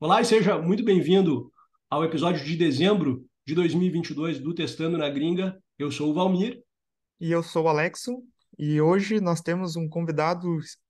[0.00, 1.52] Olá e seja muito bem-vindo
[1.90, 5.62] ao episódio de dezembro de 2022 do Testando na Gringa.
[5.78, 6.62] Eu sou o Valmir.
[7.20, 8.24] E eu sou o Alexo.
[8.58, 10.46] E hoje nós temos um convidado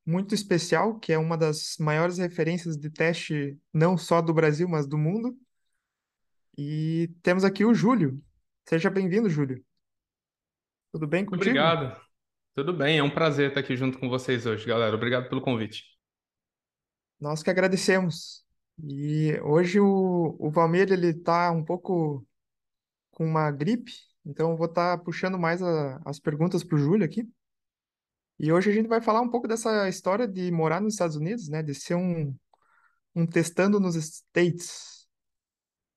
[0.06, 4.86] muito especial, que é uma das maiores referências de teste, não só do Brasil, mas
[4.86, 5.36] do mundo.
[6.56, 8.22] E temos aqui o Júlio.
[8.68, 9.64] Seja bem-vindo, Júlio.
[10.92, 11.64] Tudo bem contigo?
[11.64, 11.96] Obrigado.
[12.54, 14.94] Tudo bem, é um prazer estar aqui junto com vocês hoje, galera.
[14.96, 15.84] Obrigado pelo convite.
[17.20, 18.44] Nós que agradecemos.
[18.84, 22.26] E hoje o, o Valmir, ele tá um pouco
[23.12, 23.92] com uma gripe,
[24.26, 27.28] então eu vou estar puxando mais a- as perguntas para o Júlio aqui.
[28.38, 31.48] E hoje a gente vai falar um pouco dessa história de morar nos Estados Unidos,
[31.48, 31.62] né?
[31.62, 32.34] De ser um,
[33.14, 35.06] um testando nos States.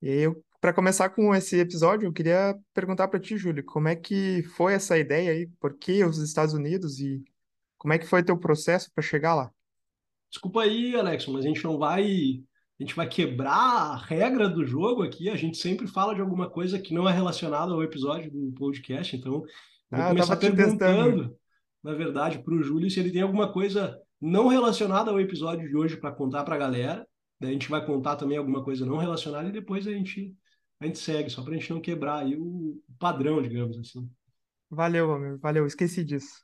[0.01, 3.95] E aí, para começar com esse episódio, eu queria perguntar para ti, Júlio, como é
[3.95, 5.45] que foi essa ideia aí?
[5.59, 7.23] Por que os Estados Unidos e
[7.77, 9.51] como é que foi teu processo para chegar lá?
[10.27, 12.03] Desculpa aí, Alex, mas a gente não vai,
[12.79, 15.29] a gente vai quebrar a regra do jogo aqui.
[15.29, 19.15] A gente sempre fala de alguma coisa que não é relacionada ao episódio do podcast.
[19.15, 19.47] Então, vou
[19.91, 20.57] Ah, começar testando.
[20.57, 21.37] perguntando,
[21.83, 25.77] na verdade, para o Júlio se ele tem alguma coisa não relacionada ao episódio de
[25.77, 27.07] hoje para contar para a galera.
[27.39, 30.35] Daí a gente vai contar também alguma coisa não relacionada e depois a gente
[30.79, 34.09] a gente segue, só para a gente não quebrar aí o padrão, digamos assim.
[34.69, 36.43] Valeu, Valmir, valeu, esqueci disso.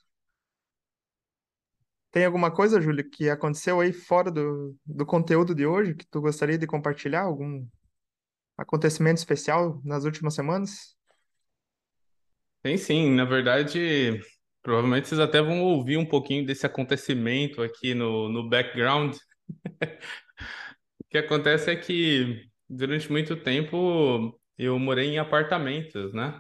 [2.12, 6.20] Tem alguma coisa, Júlio, que aconteceu aí fora do, do conteúdo de hoje que tu
[6.20, 7.22] gostaria de compartilhar?
[7.22, 7.66] Algum
[8.58, 10.96] acontecimento especial nas últimas semanas?
[12.62, 14.20] Tem sim, na verdade,
[14.62, 19.16] provavelmente vocês até vão ouvir um pouquinho desse acontecimento aqui no, no background.
[21.04, 26.40] O que acontece é que durante muito tempo eu morei em apartamentos, né?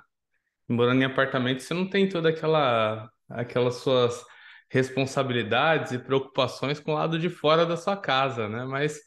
[0.69, 4.23] Morando em apartamento, você não tem toda aquela aquelas suas
[4.69, 8.65] responsabilidades e preocupações com o lado de fora da sua casa, né?
[8.65, 8.99] Mas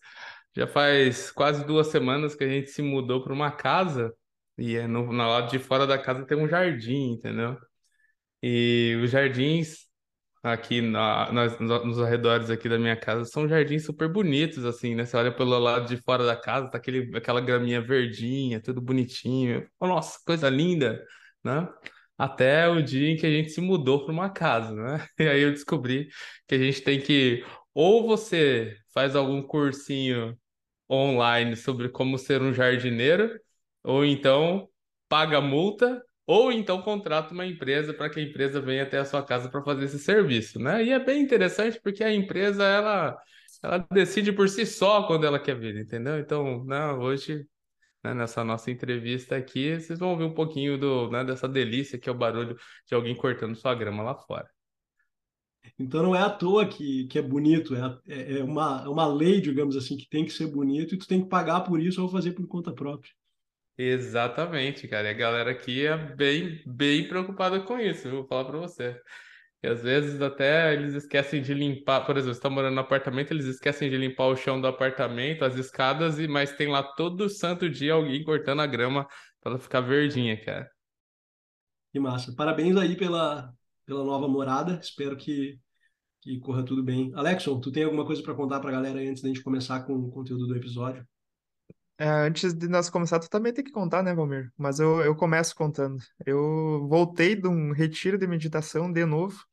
[0.57, 4.14] já faz quase duas semanas que a gente se mudou para uma casa
[4.58, 7.58] e é no, no lado de fora da casa tem um jardim, entendeu?
[8.42, 9.89] E os jardins
[10.44, 15.06] aqui na, nos arredores aqui da minha casa são jardins super bonitos, assim, né?
[15.06, 19.66] Você olha pelo lado de fora da casa, tá aquele, aquela graminha verdinha, tudo bonitinho.
[19.80, 21.02] Oh, Nossa, coisa linda,
[21.42, 21.66] né?
[22.18, 25.06] Até o dia em que a gente se mudou para uma casa, né?
[25.18, 26.08] E aí eu descobri
[26.46, 27.44] que a gente tem que,
[27.74, 30.38] ou você faz algum cursinho
[30.90, 33.30] online sobre como ser um jardineiro,
[33.82, 34.68] ou então
[35.08, 39.23] paga multa, ou então contrata uma empresa para que a empresa venha até a sua
[39.23, 40.83] casa para fazer esse serviço, né?
[40.85, 43.17] E é bem interessante porque a empresa ela
[43.62, 46.18] ela decide por si só quando ela quer vir, entendeu?
[46.18, 47.46] Então, né, hoje,
[48.02, 52.08] né, nessa nossa entrevista aqui, vocês vão ouvir um pouquinho do, né, dessa delícia que
[52.08, 52.56] é o barulho
[52.86, 54.48] de alguém cortando sua grama lá fora.
[55.79, 59.06] Então não é à toa que, que é bonito, é, é é uma, é uma
[59.06, 62.02] lei, digamos assim, que tem que ser bonito e tu tem que pagar por isso
[62.02, 63.11] ou fazer por conta própria.
[63.77, 65.08] Exatamente, cara.
[65.08, 69.01] E a galera aqui é bem, bem preocupada com isso, vou falar pra você.
[69.62, 73.33] E às vezes até eles esquecem de limpar, por exemplo, você tá morando no apartamento,
[73.33, 77.29] eles esquecem de limpar o chão do apartamento, as escadas, e mas tem lá todo
[77.29, 79.07] santo dia alguém cortando a grama
[79.40, 80.70] pra ela ficar verdinha, cara.
[81.92, 82.35] Que massa.
[82.36, 83.52] Parabéns aí pela,
[83.86, 84.79] pela nova morada.
[84.83, 85.58] Espero que,
[86.20, 87.12] que corra tudo bem.
[87.14, 89.95] Alexson, tu tem alguma coisa para contar para a galera antes da gente começar com
[89.95, 91.06] o conteúdo do episódio?
[91.96, 94.52] É, antes de nós começar, tu também tem que contar, né, Valmir?
[94.58, 96.02] Mas eu, eu começo contando.
[96.27, 99.44] Eu voltei de um retiro de meditação de novo.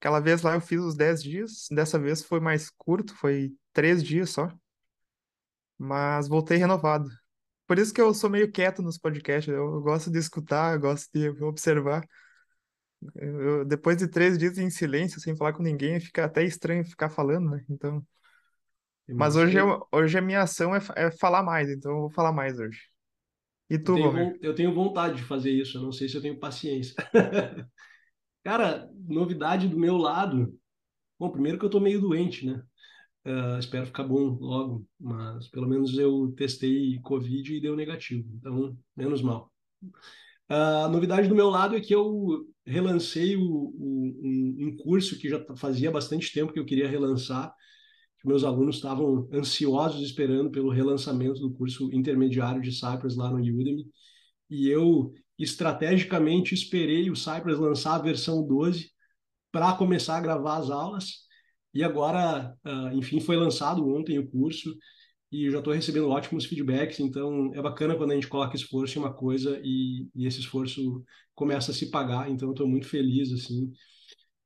[0.00, 4.02] Aquela vez lá eu fiz os 10 dias, dessa vez foi mais curto, foi três
[4.04, 4.50] dias só,
[5.78, 7.08] mas voltei renovado.
[7.66, 11.10] Por isso que eu sou meio quieto nos podcasts, eu gosto de escutar, eu gosto
[11.14, 12.04] de observar.
[13.14, 17.08] Eu- depois de três dias em silêncio, sem falar com ninguém, fica até estranho ficar
[17.10, 17.64] falando, né?
[17.68, 18.04] Então,
[19.16, 22.10] mas hoje, Eu, eu, hoje a minha ação é, é falar mais, então eu vou
[22.10, 22.80] falar mais hoje.
[23.70, 24.32] E eu tu, tenho, Valmir?
[24.32, 26.94] von- eu tenho vontade de fazer isso, eu não sei se eu tenho paciência.
[28.44, 30.58] Cara, novidade do meu lado.
[31.18, 32.62] Bom, primeiro que eu tô meio doente, né?
[33.24, 38.76] Ah, espero ficar bom logo, mas pelo menos eu testei Covid e deu negativo, então
[38.96, 39.52] menos mal.
[40.48, 45.28] A novidade do meu lado é que eu relancei o, o- um, um curso que
[45.28, 47.54] já fazia bastante tempo que eu queria relançar,
[48.20, 53.38] que meus alunos estavam ansiosos esperando pelo relançamento do curso intermediário de Cypress lá no
[53.38, 53.86] Udemy,
[54.48, 58.90] e eu estrategicamente esperei o Cypress lançar a versão 12
[59.50, 61.20] para começar a gravar as aulas,
[61.72, 64.76] e agora, ah, enfim, foi lançado ontem o curso,
[65.32, 69.02] e já estou recebendo ótimos feedbacks, então é bacana quando a gente coloca esforço em
[69.02, 73.32] uma coisa e, e esse esforço começa a se pagar, então eu estou muito feliz,
[73.32, 73.72] assim.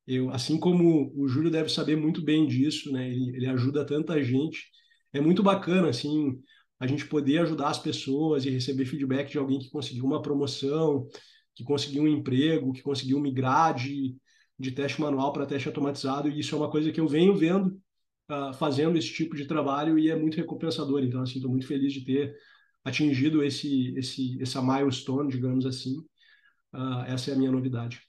[0.06, 3.08] Eu, assim como o Júlio deve saber muito bem disso, né?
[3.10, 4.66] Ele, ele ajuda tanta gente.
[5.12, 6.38] É muito bacana, assim,
[6.78, 11.08] a gente poder ajudar as pessoas e receber feedback de alguém que conseguiu uma promoção,
[11.54, 14.16] que conseguiu um emprego, que conseguiu migrar de,
[14.58, 17.80] de teste manual para teste automatizado, e isso é uma coisa que eu venho vendo
[18.30, 21.02] uh, fazendo esse tipo de trabalho e é muito recompensador.
[21.02, 22.34] Então, assim, estou muito feliz de ter
[22.84, 25.96] atingido esse, esse, essa milestone, digamos assim.
[26.74, 28.00] Uh, essa é a minha novidade.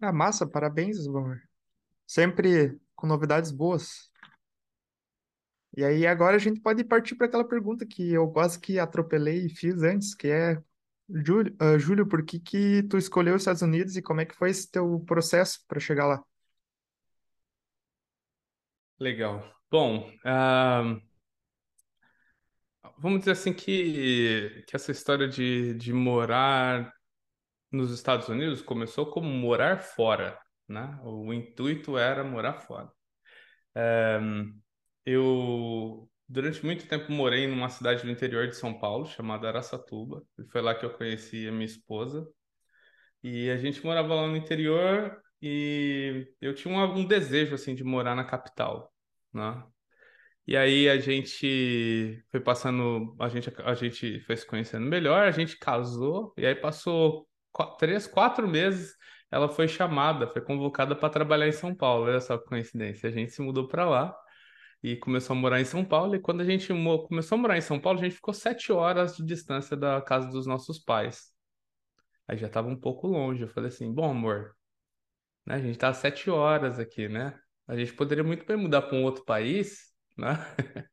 [0.00, 1.40] Ah, massa, parabéns, Osmar.
[2.06, 4.10] Sempre com novidades boas.
[5.76, 9.46] E aí agora a gente pode partir para aquela pergunta que eu quase que atropelei
[9.46, 10.62] e fiz antes, que é,
[11.08, 14.34] Júlio, uh, Júlio, por que que tu escolheu os Estados Unidos e como é que
[14.34, 16.22] foi esse teu processo para chegar lá?
[18.98, 19.44] Legal.
[19.70, 20.98] Bom, ah,
[22.98, 26.95] vamos dizer assim que, que essa história de, de morar
[27.70, 30.98] nos Estados Unidos começou como morar fora, né?
[31.02, 32.90] O intuito era morar fora.
[33.74, 34.18] É,
[35.04, 40.22] eu, durante muito tempo, morei numa cidade do interior de São Paulo, chamada Araçatuba.
[40.38, 42.26] E foi lá que eu conheci a minha esposa.
[43.22, 47.84] E a gente morava lá no interior e eu tinha um, um desejo, assim, de
[47.84, 48.92] morar na capital,
[49.32, 49.64] né?
[50.46, 55.32] E aí a gente foi passando, a gente, a gente foi se conhecendo melhor, a
[55.32, 57.28] gente casou, e aí passou
[57.78, 58.94] três, quatro meses,
[59.30, 62.06] ela foi chamada, foi convocada para trabalhar em São Paulo.
[62.06, 63.08] Olha só que coincidência.
[63.08, 64.16] A gente se mudou para lá
[64.82, 66.14] e começou a morar em São Paulo.
[66.14, 66.68] E quando a gente
[67.08, 70.28] começou a morar em São Paulo, a gente ficou sete horas de distância da casa
[70.28, 71.32] dos nossos pais.
[72.28, 73.42] Aí já estava um pouco longe.
[73.42, 74.54] Eu falei assim: bom, amor,
[75.44, 77.38] né, a gente tá sete horas aqui, né?
[77.66, 80.38] A gente poderia muito bem mudar para um outro país, né?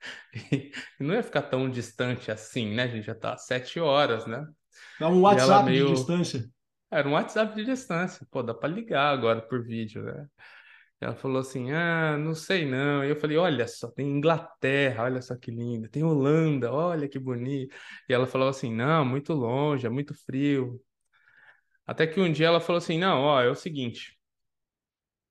[0.52, 2.84] E não ia ficar tão distante assim, né?
[2.84, 4.46] A gente já tá sete horas, né?
[5.00, 5.94] Dá um WhatsApp de meio.
[5.94, 6.50] distância.
[6.94, 8.26] Era um WhatsApp de distância.
[8.32, 10.28] Pô, dá para ligar agora por vídeo, né?
[11.02, 13.04] Ela falou assim: Ah, não sei não.
[13.04, 15.90] E eu falei: Olha só, tem Inglaterra, olha só que linda.
[15.90, 17.76] Tem Holanda, olha que bonito.
[18.10, 20.82] E ela falou assim: Não, muito longe, é muito frio.
[21.86, 24.18] Até que um dia ela falou assim: Não, ó, é o seguinte,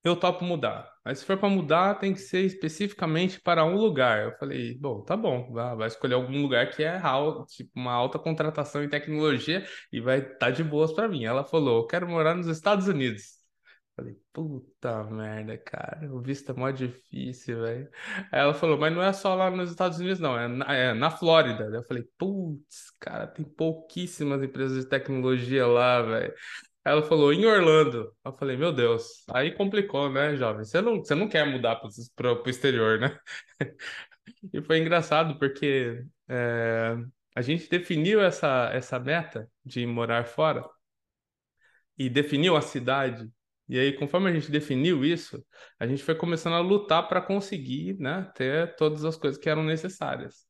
[0.04, 0.91] eu topo mudar.
[1.04, 4.24] Mas se for para mudar, tem que ser especificamente para um lugar.
[4.24, 8.18] Eu falei: Bom, tá bom, vai, escolher algum lugar que é al- tipo uma alta
[8.18, 11.24] contratação em tecnologia e vai estar tá de boas para mim.
[11.24, 13.42] Ela falou: Eu quero morar nos Estados Unidos.
[13.94, 17.90] Falei, puta merda, cara, o visto é mó difícil, velho.
[18.32, 20.94] Aí ela falou, mas não é só lá nos Estados Unidos, não, é na, é
[20.94, 21.64] na Flórida.
[21.64, 26.32] Eu falei, putz, cara, tem pouquíssimas empresas de tecnologia lá, velho.
[26.84, 28.14] Ela falou, em Orlando.
[28.24, 30.64] Eu falei, meu Deus, aí complicou, né, jovem?
[30.64, 31.76] Você não, você não quer mudar
[32.16, 33.18] pro, pro exterior, né?
[34.52, 36.96] E foi engraçado porque é,
[37.34, 40.64] a gente definiu essa, essa meta de morar fora
[41.98, 43.30] e definiu a cidade.
[43.68, 45.44] E aí, conforme a gente definiu isso,
[45.78, 49.64] a gente foi começando a lutar para conseguir, né, ter todas as coisas que eram
[49.64, 50.46] necessárias.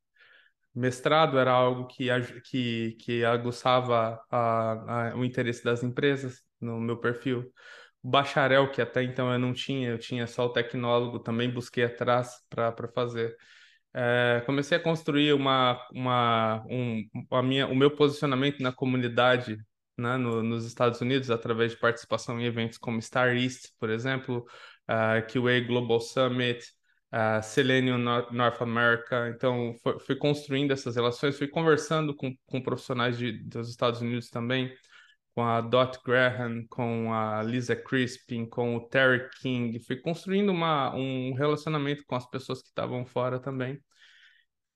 [0.75, 2.07] Mestrado era algo que,
[2.51, 7.53] que, que aguçava a, a, o interesse das empresas no meu perfil.
[8.03, 11.85] O bacharel, que até então eu não tinha, eu tinha só o tecnólogo, também busquei
[11.85, 13.37] atrás para fazer.
[13.95, 19.59] É, comecei a construir uma, uma, um, a minha, o meu posicionamento na comunidade,
[19.99, 24.47] né, no- nos Estados Unidos, através de participação em eventos como Star East, por exemplo,
[24.89, 26.65] uh, QA Global Summit,
[27.13, 29.29] uh, Selenium Nor- North America.
[29.29, 34.29] Então, fui, fui construindo essas relações, fui conversando com, com profissionais de, dos Estados Unidos
[34.31, 34.75] também,
[35.35, 39.79] com a Dot Graham, com a Lisa Crispin, com o Terry King.
[39.81, 43.81] Fui construindo uma, um relacionamento com as pessoas que estavam fora também.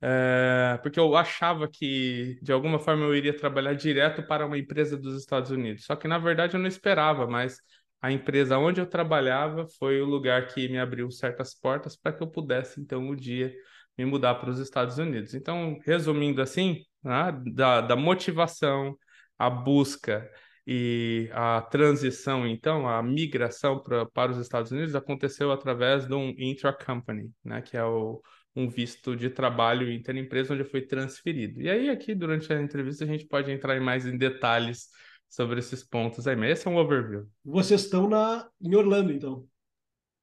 [0.00, 4.97] É, porque eu achava que, de alguma forma, eu iria trabalhar direto para uma empresa
[4.97, 5.85] dos Estados Unidos.
[5.85, 7.59] Só que, na verdade, eu não esperava, mas
[8.00, 12.23] a empresa onde eu trabalhava foi o lugar que me abriu certas portas para que
[12.23, 13.53] eu pudesse, então, um dia
[13.97, 15.35] me mudar para os Estados Unidos.
[15.35, 18.97] Então, resumindo assim, né, da, da motivação,
[19.38, 20.29] a busca
[20.67, 26.35] e a transição, então, a migração pra, para os Estados Unidos aconteceu através de um
[26.38, 28.21] intra-company, né, que é o
[28.55, 31.61] um visto de trabalho interempresa onde eu fui transferido.
[31.61, 34.88] E aí, aqui, durante a entrevista, a gente pode entrar em mais em detalhes
[35.28, 37.28] sobre esses pontos aí, mas esse é um overview.
[37.45, 39.49] Vocês estão na, em Orlando, então.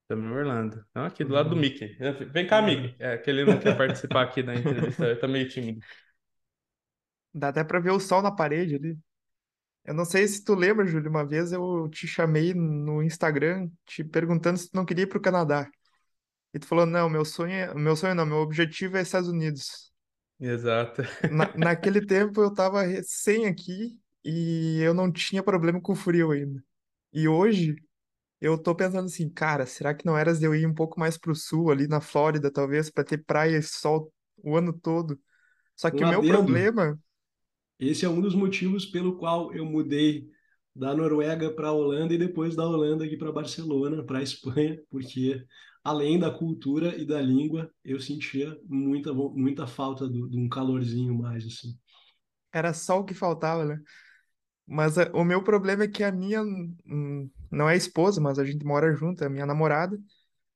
[0.03, 0.85] Estamos em Orlando.
[0.93, 1.61] Não, aqui do lado do Uhum.
[1.61, 1.97] Mickey.
[2.31, 2.95] Vem cá, Mickey.
[2.99, 5.79] É que ele não quer participar aqui da entrevista, ele tá meio tímido.
[7.33, 8.97] Dá até para ver o sol na parede ali.
[9.85, 14.03] Eu não sei se tu lembra, Júlio, uma vez eu te chamei no Instagram te
[14.03, 15.69] perguntando se tu não queria ir pro Canadá.
[16.53, 17.73] E tu falou, não, meu sonho, é...
[17.73, 19.91] meu sonho não, meu objetivo é Estados Unidos.
[20.39, 21.01] Exato.
[21.29, 26.31] Na, naquele tempo eu tava recém aqui e eu não tinha problema com o frio
[26.31, 26.63] ainda.
[27.13, 27.75] E hoje
[28.41, 31.17] eu tô pensando assim, cara, será que não era de eu ir um pouco mais
[31.17, 35.19] pro sul, ali na Flórida, talvez, para ter praia e sol o ano todo?
[35.75, 36.99] Só que o meu problema,
[37.79, 40.27] esse é um dos motivos pelo qual eu mudei
[40.75, 44.81] da Noruega para a Holanda e depois da Holanda aqui para Barcelona, para a Espanha,
[44.89, 45.45] porque
[45.83, 51.45] além da cultura e da língua, eu sentia muita, muita falta de um calorzinho mais,
[51.45, 51.77] assim.
[52.51, 53.79] era só o que faltava, né?
[54.67, 58.45] Mas é, o meu problema é que a minha, hum, não é esposa, mas a
[58.45, 59.99] gente mora junto, é a minha namorada,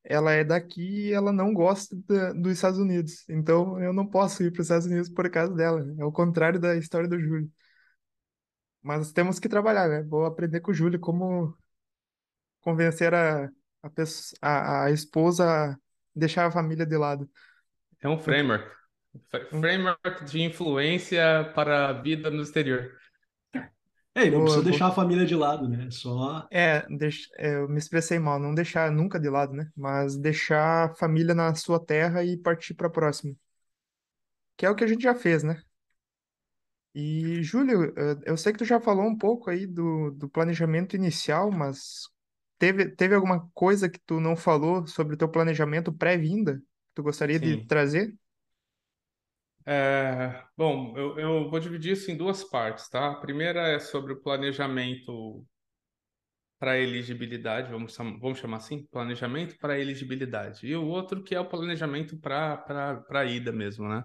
[0.04, 3.28] ela é daqui e ela não gosta da- dos Estados Unidos.
[3.30, 5.86] Então eu não posso ir para os Estados Unidos por causa dela.
[6.00, 7.52] É o contrário da história do Júlio.
[8.82, 10.04] Mas temos que trabalhar, né?
[10.04, 11.56] Vou aprender com o Júlio como
[12.62, 13.50] convencer a,
[13.82, 15.78] a, pessoa, a, a esposa a
[16.16, 17.30] deixar a família de lado.
[18.02, 18.70] É um framework.
[19.30, 22.92] Fra- Framework de influência para a vida no exterior.
[24.18, 25.86] É, e não precisa deixar a família de lado, né?
[25.88, 29.70] É Só É, deixa, é, eu me expressei mal, não deixar nunca de lado, né?
[29.76, 33.36] Mas deixar a família na sua terra e partir para a próxima.
[34.58, 35.62] Que é o que a gente já fez, né?
[36.96, 40.96] E, Júlio, eh, eu sei que tu já falou um pouco aí do, do planejamento
[40.96, 42.10] inicial, mas
[42.58, 46.64] teve, teve alguma coisa que tu não falou sobre o teu planejamento pré-vinda que
[46.96, 47.68] tu gostaria de Sim.
[47.68, 48.16] trazer?
[49.70, 53.12] É, bom, eu, eu vou dividir isso em duas partes, tá?
[53.12, 55.46] A primeira é sobre o planejamento
[56.60, 58.86] para elegibilidade, vamos, vamos chamar assim?
[58.88, 60.66] Planejamento para elegibilidade.
[60.68, 64.04] E o outro que é o planejamento para para ida mesmo, né?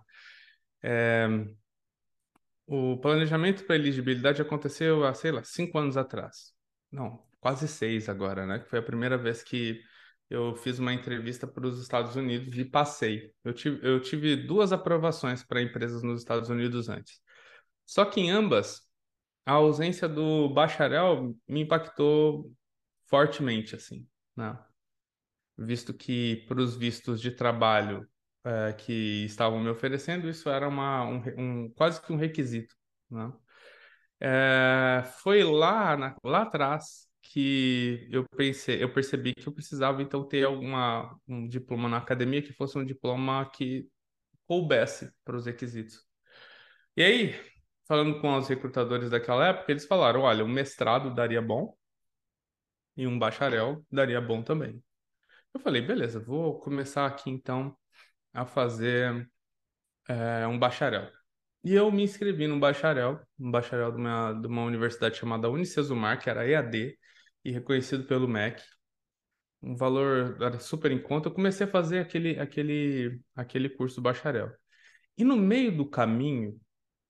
[2.67, 6.53] O planejamento para elegibilidade aconteceu há, sei lá, cinco anos atrás.
[6.91, 8.61] Não, quase seis agora, né?
[8.61, 9.81] Que foi a primeira vez que
[10.33, 13.33] eu fiz uma entrevista para os Estados Unidos e passei.
[13.45, 17.21] Eu tive, eu tive duas aprovações para empresas nos Estados Unidos antes.
[17.87, 18.83] Só que em ambas,
[19.47, 22.53] a ausência do bacharel me impactou
[23.09, 24.59] fortemente, assim, né?
[25.57, 28.09] Visto que para os vistos de trabalho
[28.45, 31.23] eh, que estavam me oferecendo, isso era uma, um,
[31.67, 32.75] um- quase que um requisito,
[33.11, 33.33] né?
[34.21, 40.23] É, foi lá, na- lá atrás que eu pensei, eu percebi que eu precisava então
[40.29, 43.89] ter alguma, um diploma na academia que fosse um diploma que
[44.47, 46.05] coubesse para os requisitos.
[46.95, 47.35] E aí,
[47.89, 51.75] falando com os recrutadores daquela época, eles falaram: olha, um mestrado daria bom
[52.97, 54.83] e um bacharel daria bom também.
[55.55, 57.75] Eu falei, beleza, vou começar aqui então
[58.35, 59.27] a fazer
[60.09, 61.11] é, um bacharel.
[61.65, 66.21] E eu me inscrevi no bacharel, um bacharel de uma, de uma universidade chamada Unicesumar,
[66.21, 66.99] que era EAD
[67.45, 68.63] e reconhecido pelo MEC.
[69.63, 71.29] Um valor era super em conta.
[71.29, 74.51] Eu comecei a fazer aquele, aquele, aquele curso do bacharel.
[75.17, 76.59] E no meio do caminho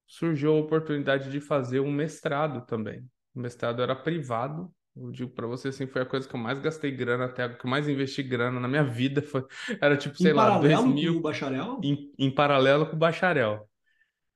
[0.07, 3.03] surgiu a oportunidade de fazer um mestrado também.
[3.35, 4.71] O mestrado era privado.
[4.95, 7.65] Eu digo para você assim, foi a coisa que eu mais gastei grana até, que
[7.65, 9.23] eu mais investi grana na minha vida.
[9.23, 9.45] Foi,
[9.81, 12.97] era tipo, sei em lá, dois paralelo com mil o bacharel, em, em paralelo com
[12.97, 13.67] o bacharel.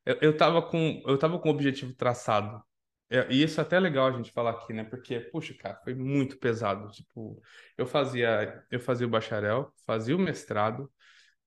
[0.07, 2.63] Eu, eu tava com, eu tava com o objetivo traçado.
[3.09, 4.85] É, e isso é até legal a gente falar aqui, né?
[4.85, 6.91] Porque, puxa, cara, foi muito pesado.
[6.91, 7.41] Tipo,
[7.79, 10.91] eu fazia, eu fazia o bacharel, fazia o mestrado,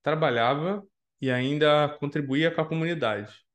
[0.03, 0.83] trabalhava
[1.21, 3.45] e ainda contribuía com a comunidade.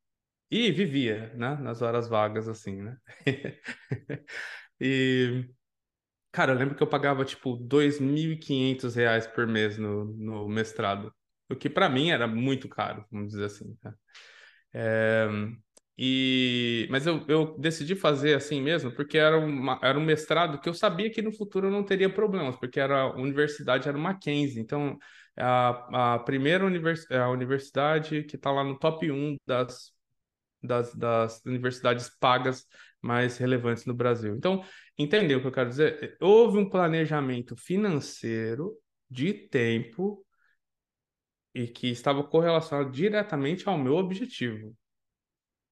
[0.51, 1.57] E vivia, né?
[1.57, 2.99] Nas horas vagas, assim, né?
[4.81, 5.49] E,
[6.33, 11.15] cara, eu lembro que eu pagava, tipo, 2.500 reais por mês no, no mestrado.
[11.51, 13.95] O que para mim era muito caro, vamos dizer assim, tá?
[14.75, 15.29] É,
[15.97, 20.69] e, mas eu, eu decidi fazer assim mesmo, porque era, uma, era um mestrado que
[20.69, 24.61] eu sabia que no futuro eu não teria problemas, porque era, a universidade era Mackenzie,
[24.61, 24.99] então
[25.37, 29.93] a, a primeira univers, a universidade que está lá no top 1 das,
[30.63, 32.67] das, das universidades pagas
[33.01, 34.35] mais relevantes no Brasil.
[34.37, 34.65] Então,
[34.99, 36.17] entendeu o que eu quero dizer?
[36.21, 38.77] Houve um planejamento financeiro
[39.11, 40.25] de tempo
[41.55, 44.75] e que estava correlacionado diretamente ao meu objetivo.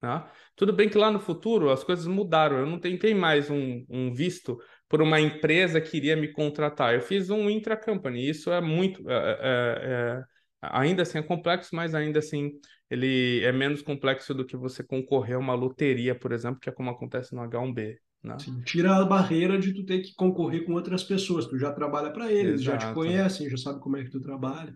[0.02, 0.32] Tá?
[0.56, 2.58] Tudo bem que lá no futuro as coisas mudaram.
[2.58, 6.94] Eu não tentei mais um, um visto por uma empresa que iria me contratar.
[6.94, 8.28] Eu fiz um intra-company.
[8.28, 9.08] Isso é muito.
[9.10, 10.24] é- é- é-
[10.62, 12.50] ainda assim é complexo, mas ainda assim
[12.90, 16.72] ele é menos complexo do que você concorrer a uma loteria, por exemplo, que é
[16.72, 17.98] como acontece no H1B.
[18.24, 18.42] Né?
[18.42, 21.46] assim, tira a barreira de tu ter que concorrer com outras pessoas.
[21.46, 24.20] Tu já trabalha para eles, já te Exato, conhecem, já sabe como é que tu
[24.20, 24.74] trabalha.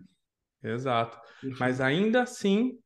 [0.63, 1.19] exato.
[1.59, 2.77] Mas ainda assim,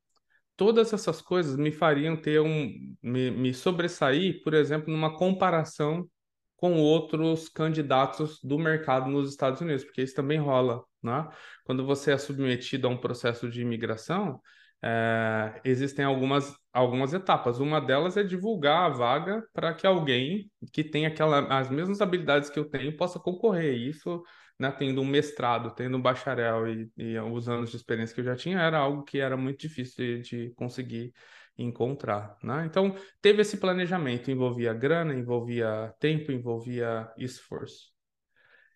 [0.62, 2.96] todas essas coisas me fariam ter um.
[3.02, 6.08] me, me sobressair, por exemplo, numa comparação
[6.56, 10.84] com outros candidatos do mercado nos Estados Unidos, porque isso também rola.
[11.02, 11.28] né?
[11.66, 14.40] Quando você é submetido a um processo de imigração,
[14.84, 17.58] é, existem algumas, algumas etapas.
[17.60, 22.52] Uma delas é divulgar a vaga para que alguém que tenha aquela, as mesmas habilidades
[22.52, 23.74] que eu tenho possa concorrer.
[23.74, 24.22] Isso,
[24.62, 28.26] né, tendo um mestrado, tendo um bacharel e, e os anos de experiência que eu
[28.26, 31.12] já tinha, era algo que era muito difícil de, de conseguir
[31.58, 32.64] encontrar, né?
[32.68, 37.92] Então, teve esse planejamento, envolvia grana, envolvia tempo, envolvia esforço.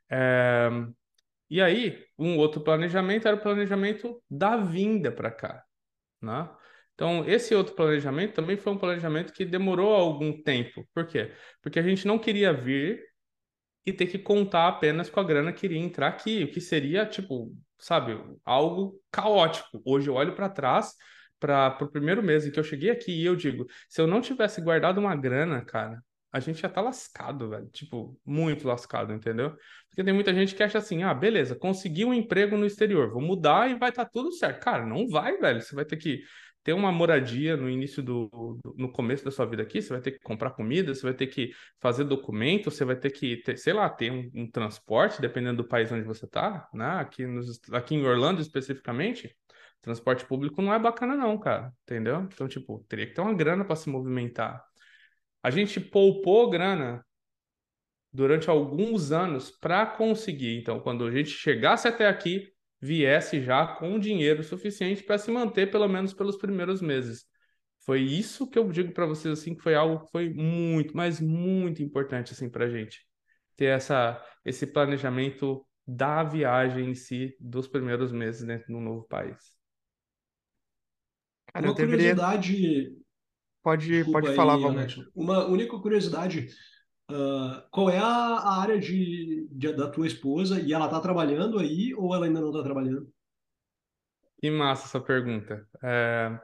[0.09, 0.69] É...
[1.49, 5.63] E aí, um outro planejamento era o planejamento da vinda para cá,
[6.19, 6.49] né?
[6.95, 10.83] Então, esse outro planejamento também foi um planejamento que demorou algum tempo.
[10.95, 11.31] Por quê?
[11.61, 13.03] Porque a gente não queria vir
[13.85, 17.05] e ter que contar apenas com a grana que iria entrar aqui, o que seria,
[17.05, 19.81] tipo, sabe, algo caótico.
[19.85, 20.93] Hoje eu olho para trás
[21.39, 24.21] para o primeiro mês em que eu cheguei aqui e eu digo, se eu não
[24.21, 26.01] tivesse guardado uma grana, cara,
[26.31, 27.67] a gente já tá lascado, velho.
[27.67, 29.55] Tipo, muito lascado, entendeu?
[29.89, 33.21] Porque tem muita gente que acha assim, ah, beleza, consegui um emprego no exterior, vou
[33.21, 34.61] mudar e vai estar tá tudo certo.
[34.61, 35.61] Cara, não vai, velho.
[35.61, 36.23] Você vai ter que
[36.65, 40.01] ter uma moradia no início do, do, no começo da sua vida aqui, você vai
[40.01, 43.55] ter que comprar comida, você vai ter que fazer documento, você vai ter que ter,
[43.55, 46.97] sei lá, ter um, um transporte, dependendo do país onde você tá, né?
[46.99, 49.33] Aqui, nos, aqui em Orlando especificamente,
[49.79, 52.27] transporte público não é bacana não, cara, entendeu?
[52.33, 54.65] Então, tipo, teria que ter uma grana para se movimentar.
[55.43, 57.05] A gente poupou grana
[58.11, 60.57] durante alguns anos para conseguir.
[60.57, 65.71] Então, quando a gente chegasse até aqui, viesse já com dinheiro suficiente para se manter
[65.71, 67.25] pelo menos pelos primeiros meses.
[67.85, 71.19] Foi isso que eu digo para vocês assim que foi algo que foi muito, mas
[71.19, 73.05] muito importante assim para a gente
[73.55, 79.03] ter essa esse planejamento da viagem em si dos primeiros meses dentro de um novo
[79.07, 79.37] país.
[81.53, 82.97] Cara, uma curiosidade.
[83.63, 84.57] Pode, pode aí, falar.
[85.15, 86.49] Uma única curiosidade.
[87.09, 90.59] Uh, qual é a, a área de, de, da tua esposa?
[90.59, 93.11] E ela está trabalhando aí ou ela ainda não está trabalhando?
[94.39, 95.67] Que massa essa pergunta.
[95.83, 96.39] É,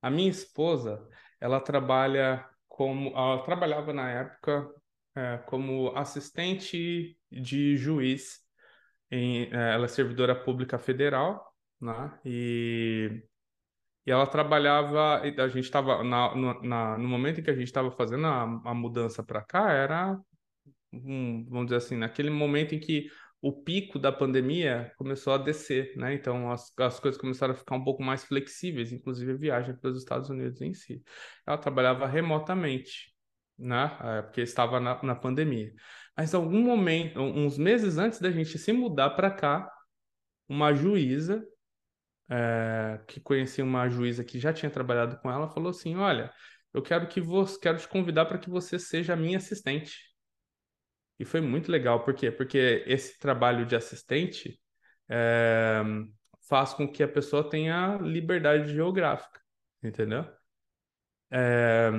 [0.00, 1.06] a minha esposa,
[1.40, 3.10] ela trabalha como.
[3.10, 4.70] Ela trabalhava na época
[5.16, 8.40] é, como assistente de juiz.
[9.10, 12.18] Em, é, ela é servidora pública federal, né?
[12.24, 13.22] E
[14.06, 17.90] e ela trabalhava, a gente estava, na, na, no momento em que a gente estava
[17.90, 20.18] fazendo a, a mudança para cá, era,
[20.92, 23.08] um, vamos dizer assim, naquele momento em que
[23.40, 26.14] o pico da pandemia começou a descer, né?
[26.14, 29.90] Então as, as coisas começaram a ficar um pouco mais flexíveis, inclusive a viagem para
[29.90, 31.02] os Estados Unidos em si.
[31.46, 33.14] Ela trabalhava remotamente,
[33.58, 33.98] né?
[34.00, 35.74] É, porque estava na, na pandemia.
[36.16, 39.70] Mas algum momento, uns meses antes da gente se mudar para cá,
[40.48, 41.44] uma juíza
[42.28, 46.32] é, que conhecia uma juíza que já tinha trabalhado com ela, falou assim: Olha,
[46.72, 50.14] eu quero que você, quero te convidar para que você seja minha assistente.
[51.18, 52.30] E foi muito legal, por quê?
[52.30, 54.60] Porque esse trabalho de assistente
[55.08, 55.82] é,
[56.48, 59.40] faz com que a pessoa tenha liberdade geográfica,
[59.82, 60.26] entendeu?
[61.30, 61.90] É,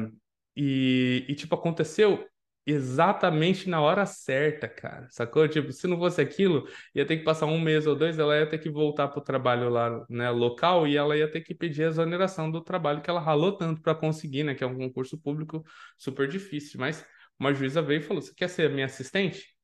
[0.56, 2.28] e, e, tipo, aconteceu
[2.66, 5.08] exatamente na hora certa, cara.
[5.10, 5.48] Sacou?
[5.48, 8.50] Tipo, se não fosse aquilo, ia ter que passar um mês ou dois, ela ia
[8.50, 11.88] ter que voltar pro trabalho lá, né, local, e ela ia ter que pedir a
[11.88, 15.64] exoneração do trabalho que ela ralou tanto para conseguir, né, que é um concurso público
[15.98, 16.80] super difícil.
[16.80, 17.06] Mas
[17.40, 19.56] uma juíza veio e falou: Você quer ser minha assistente?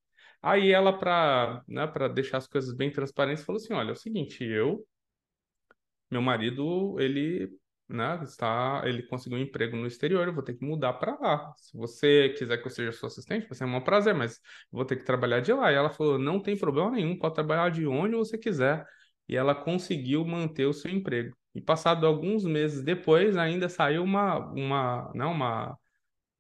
[0.42, 3.96] Aí ela, para né, para deixar as coisas bem transparentes, falou assim: Olha, é o
[3.96, 4.86] seguinte, eu.
[6.10, 7.50] Meu marido, ele
[7.92, 11.54] né, está, ele conseguiu um emprego no exterior, eu vou ter que mudar para lá.
[11.58, 14.40] Se você quiser que eu seja sua assistente, vai ser um prazer, mas
[14.72, 15.72] vou ter que trabalhar de lá.
[15.72, 18.86] E ela falou: não tem problema nenhum, pode trabalhar de onde você quiser.
[19.28, 21.36] E ela conseguiu manter o seu emprego.
[21.54, 25.78] E passado alguns meses depois, ainda saiu uma, uma, não, uma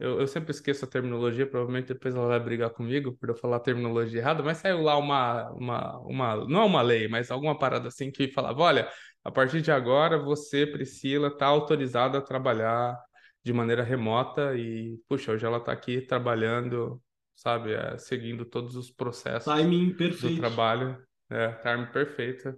[0.02, 3.58] eu, eu, sempre esqueço a terminologia, provavelmente depois ela vai brigar comigo por eu falar
[3.58, 7.58] a terminologia errada, mas saiu lá uma, uma, uma, não é uma lei, mas alguma
[7.58, 8.90] parada assim que falava: olha,
[9.24, 12.98] a partir de agora você, Priscila, está autorizada a trabalhar
[13.44, 17.02] de maneira remota e, puxa, hoje ela está aqui trabalhando,
[17.36, 20.36] sabe, é, seguindo todos os processos Timing perfeito.
[20.36, 20.98] do trabalho.
[21.30, 22.54] É, timing perfeito.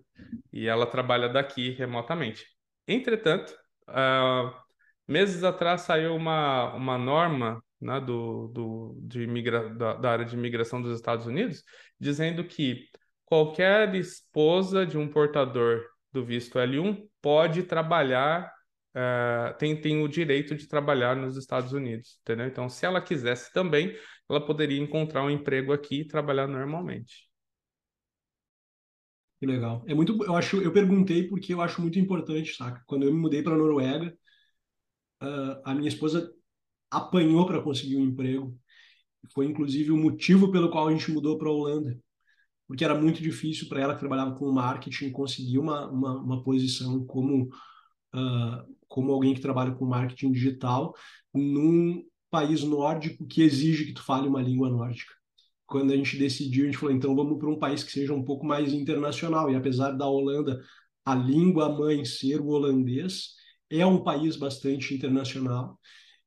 [0.52, 2.44] E ela trabalha daqui remotamente.
[2.88, 3.54] Entretanto,
[3.88, 4.63] uh,
[5.08, 10.36] meses atrás saiu uma, uma norma né, do, do, de migra, da, da área de
[10.36, 11.64] imigração dos Estados Unidos
[12.00, 12.88] dizendo que
[13.26, 18.52] qualquer esposa de um portador do visto L1 pode trabalhar,
[18.96, 22.46] uh, tem, tem o direito de trabalhar nos Estados Unidos, entendeu?
[22.46, 23.98] Então, se ela quisesse também,
[24.30, 27.28] ela poderia encontrar um emprego aqui e trabalhar normalmente.
[29.40, 29.84] Que legal.
[29.88, 32.82] É muito, eu acho, eu perguntei porque eu acho muito importante, saca?
[32.86, 34.16] Quando eu me mudei para a Noruega,
[35.24, 36.32] uh, a minha esposa
[36.92, 38.58] apanhou para conseguir um emprego.
[39.34, 41.98] Foi inclusive o motivo pelo qual a gente mudou para a Holanda
[42.68, 47.06] porque era muito difícil para ela que trabalhava com marketing conseguir uma, uma, uma posição
[47.06, 47.44] como,
[48.16, 50.96] uh, como alguém que trabalha com marketing digital
[51.34, 55.14] num país nórdico que exige que tu fale uma língua nórdica.
[55.68, 58.24] Quando a gente decidiu, a gente falou, então vamos para um país que seja um
[58.24, 59.52] pouco mais internacional.
[59.52, 60.60] E apesar da Holanda,
[61.06, 63.36] a língua mãe ser o holandês,
[63.80, 65.80] é um país bastante internacional.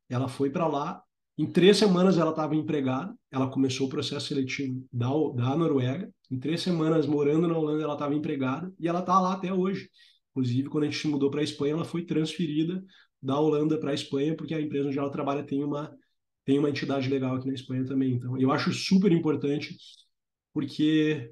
[0.08, 1.02] Ela foi para lá
[1.38, 6.10] em três semanas ela estava empregada, ela começou o processo seletivo da, da Noruega.
[6.30, 9.90] Em três semanas morando na Holanda, ela estava empregada e ela está lá até hoje.
[10.30, 12.82] Inclusive, quando a gente se mudou para a Espanha, ela foi transferida
[13.20, 15.94] da Holanda para a Espanha, porque a empresa onde ela trabalha tem uma,
[16.44, 18.14] tem uma entidade legal aqui na Espanha também.
[18.14, 19.76] Então, eu acho super importante,
[20.54, 21.30] porque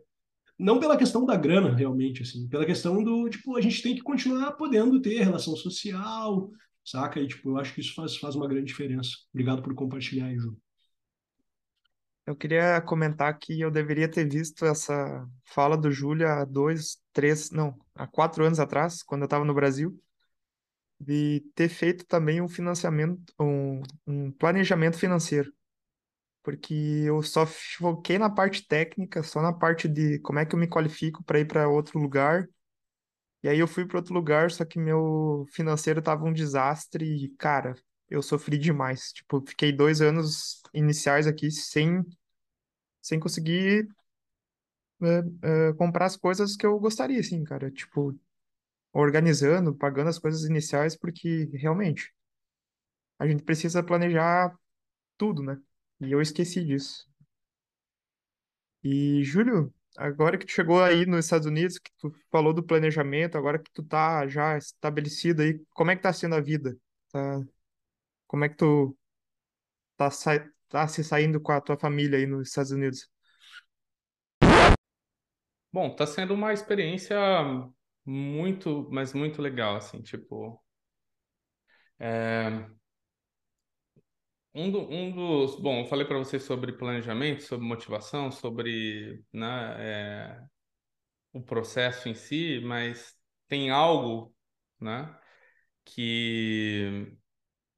[0.58, 4.02] não pela questão da grana, realmente, assim, pela questão do, tipo, a gente tem que
[4.02, 6.50] continuar podendo ter relação social,
[6.84, 7.20] saca?
[7.20, 9.10] E, tipo, eu acho que isso faz, faz uma grande diferença.
[9.32, 10.56] Obrigado por compartilhar aí, Ju.
[12.26, 17.50] Eu queria comentar que eu deveria ter visto essa fala do Júlio há dois, três,
[17.50, 20.00] não, há quatro anos atrás, quando eu estava no Brasil,
[20.98, 25.52] de ter feito também um financiamento, um, um planejamento financeiro.
[26.44, 26.74] Porque
[27.06, 30.68] eu só foquei na parte técnica, só na parte de como é que eu me
[30.68, 32.48] qualifico para ir para outro lugar
[33.44, 37.28] e aí eu fui para outro lugar, só que meu financeiro tava um desastre e,
[37.36, 37.74] cara,
[38.08, 39.12] eu sofri demais.
[39.12, 42.02] Tipo, fiquei dois anos iniciais aqui sem,
[43.02, 43.86] sem conseguir
[45.02, 47.70] é, é, comprar as coisas que eu gostaria, assim, cara.
[47.70, 48.18] Tipo,
[48.92, 52.14] organizando, pagando as coisas iniciais, porque realmente
[53.18, 54.56] a gente precisa planejar
[55.18, 55.58] tudo, né?
[56.06, 57.06] E eu esqueci disso.
[58.82, 63.38] E, Júlio, Agora que tu chegou aí nos Estados Unidos, que tu falou do planejamento,
[63.38, 66.76] agora que tu tá já estabelecido aí, como é que tá sendo a vida?
[67.12, 67.40] Tá,
[68.26, 68.96] como é que tu
[69.96, 70.32] tá, sa
[70.68, 73.08] tá se saindo com a tua família aí nos Estados Unidos?
[75.72, 77.16] Bom, tá sendo uma experiência
[78.04, 80.60] muito, mas muito legal, assim, tipo,
[82.00, 82.68] é,
[84.54, 85.56] um, do, um dos.
[85.60, 90.40] Bom, eu falei para vocês sobre planejamento, sobre motivação, sobre né, é,
[91.32, 93.14] o processo em si, mas
[93.48, 94.34] tem algo
[94.80, 95.14] né,
[95.84, 97.16] que,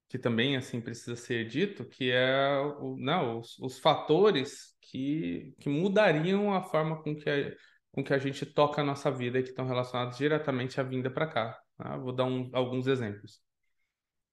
[0.09, 5.69] que também assim precisa ser dito, que é o, né, os, os fatores que, que
[5.69, 7.55] mudariam a forma com que a,
[7.93, 11.11] com que a gente toca a nossa vida e que estão relacionados diretamente à vinda
[11.11, 11.59] para cá.
[11.79, 11.97] Tá?
[11.97, 13.41] Vou dar um, alguns exemplos.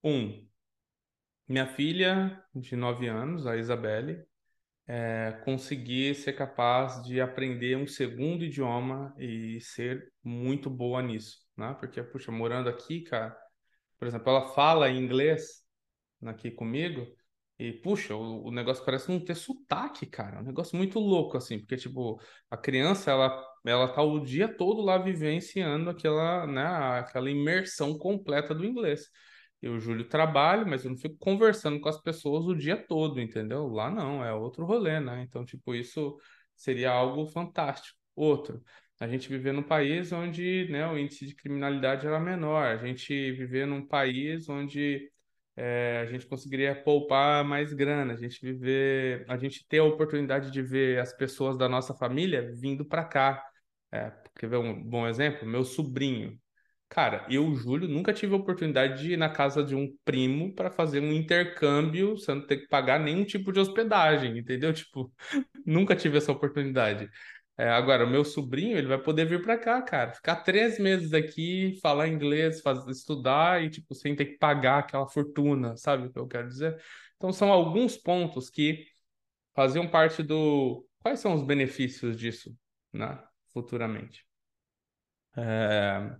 [0.03, 0.45] Um,
[1.47, 4.23] minha filha, de 9 anos, a Isabelle,
[4.87, 11.75] é, conseguir ser capaz de aprender um segundo idioma e ser muito boa nisso, né?
[11.79, 13.37] Porque, puxa, morando aqui, cara,
[13.99, 15.63] por exemplo, ela fala inglês
[16.25, 17.07] aqui comigo
[17.59, 20.37] e, puxa, o, o negócio parece não ter sotaque, cara.
[20.37, 24.47] É um negócio muito louco, assim, porque, tipo, a criança, ela, ela tá o dia
[24.47, 26.65] todo lá vivenciando aquela, né,
[26.99, 29.09] aquela imersão completa do inglês.
[29.63, 33.67] Eu, Júlio, trabalho, mas eu não fico conversando com as pessoas o dia todo, entendeu?
[33.69, 35.21] Lá não, é outro rolê, né?
[35.23, 36.17] Então, tipo, isso
[36.55, 37.97] seria algo fantástico.
[38.13, 38.61] Outro,
[38.99, 43.31] a gente viver num país onde né, o índice de criminalidade era menor, a gente
[43.31, 45.09] viver num país onde
[45.55, 50.51] é, a gente conseguiria poupar mais grana, a gente viver, a gente ter a oportunidade
[50.51, 53.45] de ver as pessoas da nossa família vindo para cá.
[53.91, 55.47] É, quer ver um bom exemplo?
[55.47, 56.37] Meu sobrinho,
[56.93, 60.69] Cara, eu, Júlio, nunca tive a oportunidade de ir na casa de um primo para
[60.69, 64.71] fazer um intercâmbio sem ter que pagar nenhum tipo de hospedagem, entendeu?
[64.73, 65.11] Tipo,
[65.65, 67.09] nunca tive essa oportunidade.
[67.57, 71.13] É, agora, o meu sobrinho, ele vai poder vir para cá, cara, ficar três meses
[71.13, 76.11] aqui, falar inglês, fazer, estudar e, tipo, sem ter que pagar aquela fortuna, sabe o
[76.13, 76.79] que eu quero dizer?
[77.17, 78.85] Então, são alguns pontos que
[79.55, 80.87] faziam parte do.
[80.99, 82.55] Quais são os benefícios disso,
[82.93, 83.19] né,
[83.53, 84.25] futuramente?
[85.35, 86.17] É...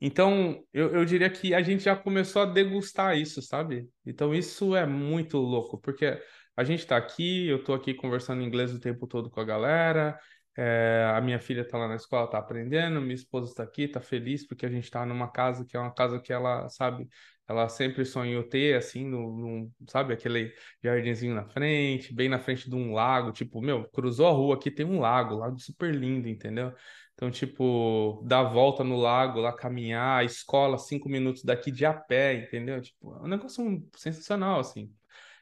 [0.00, 3.88] Então, eu, eu diria que a gente já começou a degustar isso, sabe?
[4.06, 6.20] Então, isso é muito louco, porque
[6.56, 10.18] a gente está aqui, eu estou aqui conversando inglês o tempo todo com a galera,
[10.56, 14.00] é, a minha filha está lá na escola, está aprendendo, minha esposa está aqui, está
[14.00, 17.08] feliz porque a gente está numa casa que é uma casa que ela, sabe,
[17.48, 22.74] ela sempre sonhou ter, assim, no, sabe, aquele jardinzinho na frente, bem na frente de
[22.76, 26.72] um lago, tipo, meu, cruzou a rua aqui, tem um lago, lago super lindo, entendeu?
[27.18, 31.92] Então, tipo, dar volta no lago, lá caminhar, a escola, cinco minutos daqui de a
[31.92, 32.80] pé, entendeu?
[32.80, 34.94] Tipo, é um negócio sensacional, assim.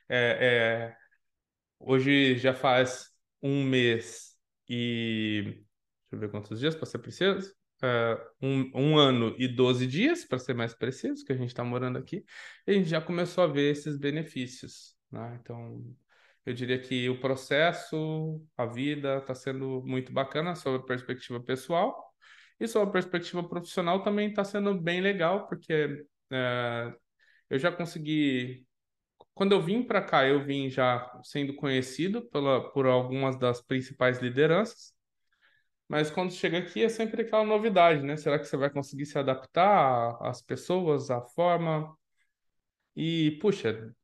[0.09, 0.97] É, é...
[1.79, 3.11] Hoje já faz
[3.43, 5.43] um mês e.
[5.45, 5.65] Deixa
[6.13, 7.55] eu ver quantos dias para ser preciso.
[7.83, 11.63] É, um, um ano e 12 dias, para ser mais preciso, que a gente está
[11.63, 12.25] morando aqui,
[12.67, 14.97] e a gente já começou a ver esses benefícios.
[15.13, 15.39] Né?
[15.43, 15.95] Então,
[16.47, 22.15] Eu diria que o processo, a vida está sendo muito bacana sob a perspectiva pessoal
[22.61, 26.95] e sob a perspectiva profissional também está sendo bem legal, porque é,
[27.51, 28.67] eu já consegui.
[29.35, 34.21] Quando eu vim para cá, eu vim já sendo conhecido pela, por algumas das principais
[34.21, 34.95] lideranças,
[35.89, 38.17] mas quando chega aqui é sempre aquela novidade, né?
[38.17, 41.97] Será que você vai conseguir se adaptar às pessoas, à forma?
[42.97, 43.95] E, puxa,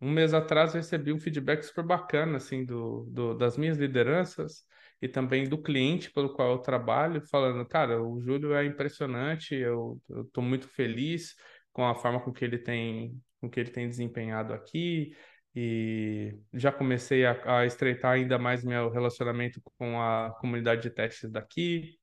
[0.00, 4.64] um mês atrás eu recebi um feedback super bacana, assim, do, do, das minhas lideranças
[5.00, 10.00] e também do cliente pelo qual eu trabalho, falando, cara, o Júlio é impressionante, eu
[10.08, 11.34] estou muito feliz
[11.72, 15.14] com a forma com que ele tem, com que ele tem desempenhado aqui
[15.54, 21.30] e já comecei a, a estreitar ainda mais meu relacionamento com a comunidade de testes
[21.30, 21.98] daqui,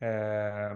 [0.00, 0.70] é,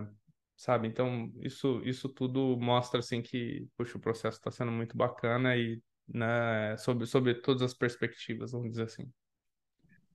[0.57, 0.89] sabe?
[0.89, 5.81] Então, isso, isso tudo mostra, assim, que, puxa, o processo está sendo muito bacana e
[6.09, 9.11] né, sobre, sobre todas as perspectivas, vamos dizer assim.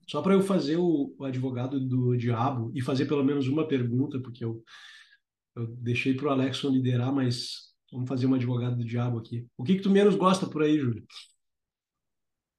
[0.08, 4.20] Só para eu fazer o, o, advogado do diabo e fazer pelo menos uma pergunta,
[4.20, 4.64] porque eu,
[5.56, 9.48] eu deixei para o Alexson liderar, mas vamos fazer um advogado do diabo aqui.
[9.58, 11.06] O que, que tu menos gosta por aí, Júlio?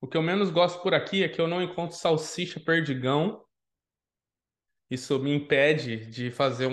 [0.00, 3.44] O que eu menos gosto por aqui é que eu não encontro salsicha perdigão.
[4.90, 6.72] Isso me impede de fazer um,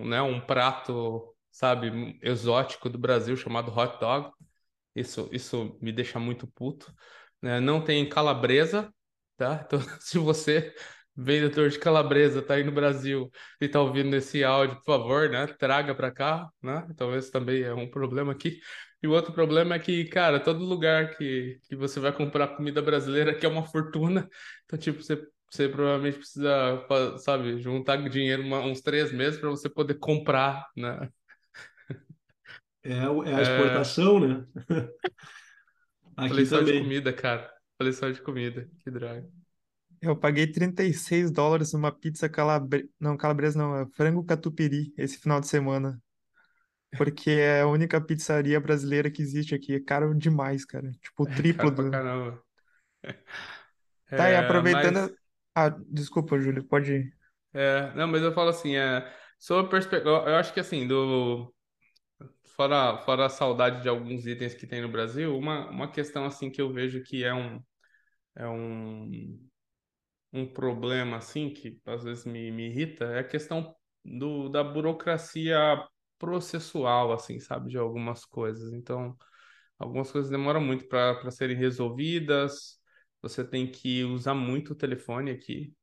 [0.00, 4.32] um, né, um prato, sabe, exótico do Brasil chamado hot dog.
[4.96, 6.92] Isso, isso me deixa muito puto.
[7.42, 7.60] Né?
[7.60, 8.92] Não tem calabresa,
[9.36, 9.62] tá?
[9.66, 10.74] Então, se você,
[11.14, 13.30] vendedor de calabresa, tá aí no Brasil
[13.60, 15.46] e tá ouvindo esse áudio, por favor, né?
[15.46, 16.86] Traga para cá, né?
[16.90, 18.58] Então, esse também é um problema aqui.
[19.02, 22.80] E o outro problema é que, cara, todo lugar que, que você vai comprar comida
[22.82, 24.26] brasileira que é uma fortuna.
[24.64, 26.86] Então, tipo, você, você provavelmente precisa,
[27.18, 31.10] sabe, juntar dinheiro uma, uns três meses para você poder comprar, né?
[32.86, 34.28] É, é a exportação, é...
[34.28, 34.46] né?
[36.16, 36.74] Aqui Falei só também.
[36.74, 37.52] de comida, cara.
[37.76, 38.68] Falei só de comida.
[38.78, 39.28] Que droga.
[40.00, 42.88] Eu paguei 36 dólares numa pizza calabresa.
[42.98, 46.00] Não, calabresa não, é frango catupiry esse final de semana.
[46.96, 49.74] Porque é a única pizzaria brasileira que existe aqui.
[49.74, 50.90] É caro demais, cara.
[51.02, 51.90] Tipo, o triplo é do.
[51.90, 52.42] caramba.
[54.08, 54.94] Tá, e aproveitando.
[54.94, 55.12] Mas...
[55.54, 57.16] Ah, desculpa, Júlio, pode ir.
[57.52, 61.52] É, não, mas eu falo assim, é, sobre perspectiva, eu acho que assim, do,
[62.56, 66.50] fora, fora a saudade de alguns itens que tem no Brasil, uma, uma questão assim
[66.50, 67.62] que eu vejo que é um,
[68.36, 69.40] é um,
[70.32, 75.56] um problema assim que às vezes me, me irrita é a questão do, da burocracia
[76.18, 78.72] processual, assim, sabe, de algumas coisas.
[78.72, 79.16] Então,
[79.78, 82.80] algumas coisas demoram muito para serem resolvidas.
[83.22, 85.74] Você tem que usar muito o telefone aqui,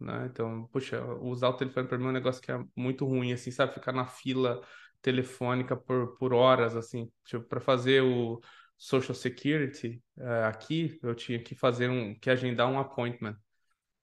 [0.00, 0.26] né?
[0.30, 3.50] Então, puxa, usar o telefone para mim é um negócio que é muito ruim, assim,
[3.50, 3.74] sabe?
[3.74, 4.60] Ficar na fila
[5.06, 8.40] telefônica por, por horas, assim, tipo, para fazer o
[8.76, 13.36] Social Security uh, aqui, eu tinha que fazer um, que agendar um appointment.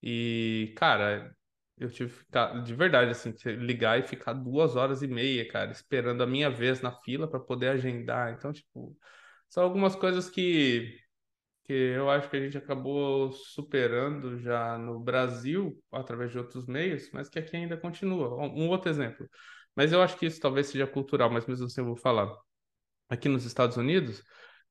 [0.02, 1.36] E, cara,
[1.78, 5.70] eu tive que ficar, de verdade, assim, ligar e ficar duas horas e meia, cara,
[5.72, 8.32] esperando a minha vez na fila para poder agendar.
[8.32, 8.96] Então, tipo,
[9.48, 10.98] são algumas coisas que,
[11.64, 17.10] que eu acho que a gente acabou superando já no Brasil, através de outros meios,
[17.12, 18.34] mas que aqui ainda continua.
[18.36, 19.28] Um outro exemplo.
[19.76, 22.32] Mas eu acho que isso talvez seja cultural, mas mesmo assim eu vou falar.
[23.08, 24.22] Aqui nos Estados Unidos,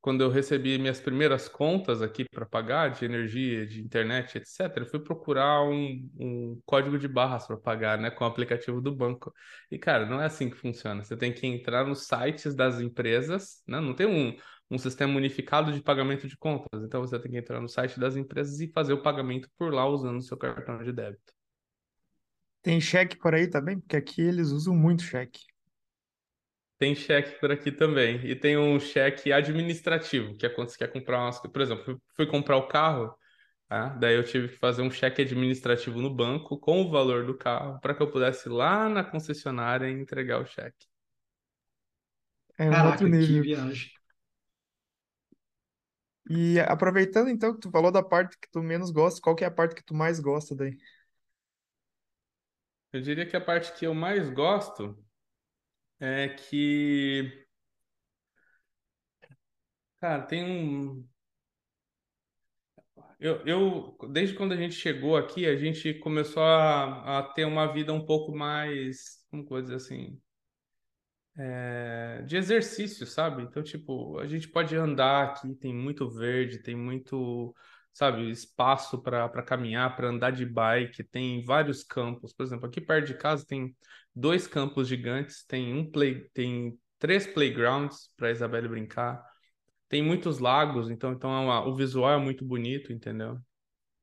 [0.04, 4.86] quando eu recebi minhas primeiras contas aqui para pagar de energia, de internet, etc., eu
[4.86, 9.34] fui procurar um, um código de barras para pagar, né, com o aplicativo do banco.
[9.72, 11.04] E, cara, não é assim que funciona.
[11.06, 13.80] Você tem que entrar nos sites das empresas, né?
[13.80, 14.36] não tem um,
[14.70, 16.84] um sistema unificado de pagamento de contas.
[16.84, 19.88] Então, você tem que entrar no site das empresas e fazer o pagamento por lá
[19.88, 21.34] usando o seu cartão de débito.
[22.64, 23.80] Tem cheque por aí também?
[23.80, 25.42] Porque aqui eles usam muito cheque.
[26.78, 28.18] Tem cheque por aqui também.
[28.26, 31.52] E tem um cheque administrativo, que é quando você quer comprar umas coisas.
[31.54, 33.16] Por exemplo, fui, fui comprar o carro,
[33.70, 33.90] tá?
[33.92, 37.80] daí eu tive que fazer um cheque administrativo no banco com o valor do carro
[37.82, 40.88] para que eu pudesse ir lá na concessionária e entregar o cheque.
[42.58, 43.42] É um Caraca, outro que nível.
[43.42, 43.92] viagem.
[46.30, 49.48] E aproveitando então que tu falou da parte que tu menos gosta, qual que é
[49.48, 50.78] a parte que tu mais gosta daí?
[52.94, 54.98] Eu diria que a parte que eu mais gosto
[56.00, 57.46] é que,
[60.00, 61.08] cara, tem um.
[63.20, 67.72] Eu, eu, desde quando a gente chegou aqui, a gente começou a, a ter uma
[67.72, 70.20] vida um pouco mais, como coisa assim,
[71.38, 73.44] é, de exercício, sabe?
[73.44, 77.56] Então, tipo, a gente pode andar aqui, tem muito verde, tem muito
[77.94, 82.34] sabe, espaço para caminhar, para andar de bike, tem vários campos.
[82.34, 83.76] Por exemplo, aqui perto de casa tem
[84.16, 89.24] dois campos gigantes, tem um play, tem três playgrounds para Isabelle brincar,
[89.88, 93.38] tem muitos lagos, então, então é uma, o visual é muito bonito, entendeu?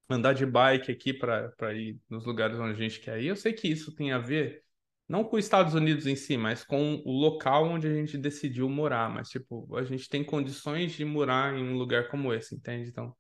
[0.09, 3.27] Andar de bike aqui para ir nos lugares onde a gente quer ir.
[3.29, 4.63] Eu sei que isso tem a ver
[5.09, 8.69] não com os Estados Unidos em si, mas com o local onde a gente decidiu
[8.69, 9.11] morar.
[9.11, 12.89] Mas, tipo, a gente tem condições de morar em um lugar como esse, entende?
[12.89, 13.13] Então,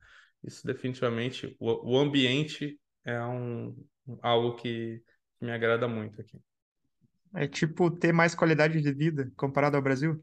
[0.45, 3.77] isso definitivamente, o, o ambiente é um,
[4.23, 5.03] algo que
[5.41, 6.41] me agrada muito aqui.
[7.35, 10.23] É tipo ter mais qualidade de vida comparado ao Brasil?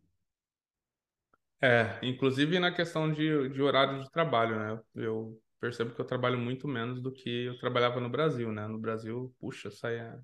[1.62, 4.82] É, inclusive na questão de, de horário de trabalho, né?
[4.96, 8.68] Eu percebo que eu trabalho muito menos do que eu trabalhava no Brasil, né?
[8.68, 10.24] No Brasil, puxa, saia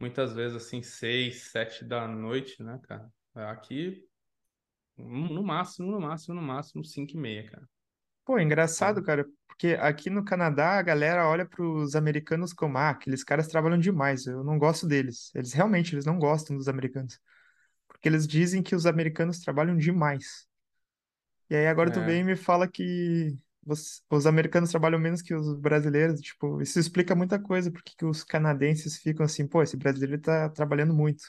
[0.00, 3.10] muitas vezes assim, seis, sete da noite, né, cara?
[3.34, 4.06] Aqui,
[4.96, 7.68] no máximo, no máximo, no máximo, cinco e meia, cara.
[8.24, 12.90] Pô, engraçado, cara, porque aqui no Canadá a galera olha para os americanos como, ah,
[12.90, 15.30] aqueles caras trabalham demais, eu não gosto deles.
[15.34, 17.20] Eles realmente, eles não gostam dos americanos.
[17.88, 20.46] Porque eles dizem que os americanos trabalham demais.
[21.50, 22.22] E aí agora tu vem É.
[22.22, 26.20] e me fala que os, os americanos trabalham menos que os brasileiros.
[26.20, 30.48] Tipo, isso explica muita coisa, porque que os canadenses ficam assim, pô, esse brasileiro tá
[30.50, 31.22] trabalhando muito.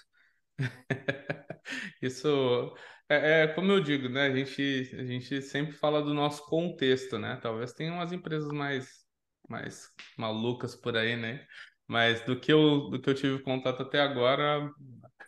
[2.01, 2.75] Isso
[3.09, 4.27] é, é como eu digo, né?
[4.27, 7.37] A gente, a gente sempre fala do nosso contexto, né?
[7.41, 9.05] Talvez tenha umas empresas mais,
[9.49, 11.45] mais malucas por aí, né?
[11.87, 14.71] Mas do que eu, do que eu tive contato até agora,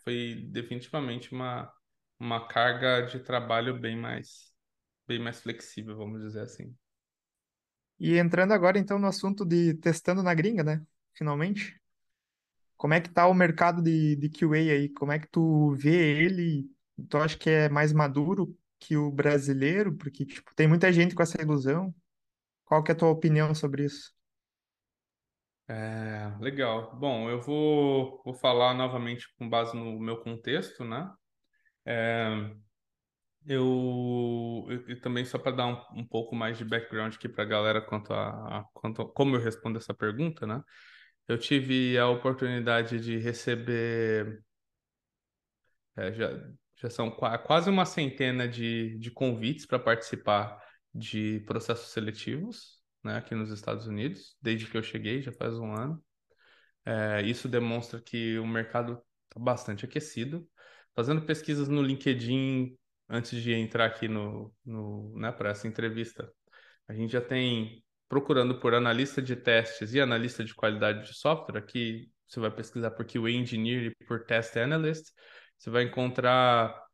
[0.04, 1.72] foi definitivamente uma,
[2.20, 4.52] uma carga de trabalho bem mais,
[5.08, 6.76] bem mais flexível, vamos dizer assim.
[8.00, 10.86] E entrando agora então no assunto de testando na gringa, né?
[11.14, 11.80] Finalmente.
[12.76, 14.90] Como é que tá o mercado de, de QA aí?
[14.90, 16.70] Como é que tu vê ele?
[17.10, 19.96] Tu acha que é mais maduro que o brasileiro?
[19.98, 21.94] Porque, tipo, tem muita gente com essa ilusão.
[22.66, 24.14] Qual que é a tua opinião sobre isso?
[25.70, 26.96] É, legal.
[26.98, 31.12] Bom, eu vou, vou falar novamente com base no meu contexto, né?
[31.86, 32.30] É,
[33.46, 37.48] eu, eu- também só para dar um, um pouco mais de background aqui para a
[37.48, 40.62] galera quanto a, a- quanto a- como eu respondo essa pergunta, né?
[41.28, 44.44] Eu tive a oportunidade de receber,
[45.96, 46.30] é, já,
[46.78, 50.62] já são qua- quase uma centena de, de convites para participar
[50.94, 55.74] de processos seletivos, né, aqui nos Estados Unidos, desde que eu cheguei, já faz um
[55.74, 56.04] ano.
[56.86, 60.48] É, isso demonstra que o mercado está bastante aquecido.
[60.96, 62.78] Fazendo pesquisas no LinkedIn
[63.10, 66.32] antes de entrar aqui no, no, né, para essa entrevista,
[66.88, 71.58] a gente já tem procurando por analista de testes e analista de qualidade de software.
[71.60, 75.12] Aqui você vai pesquisar por QA Engineer e por Test Analyst.
[75.58, 76.86] Você vai encontrar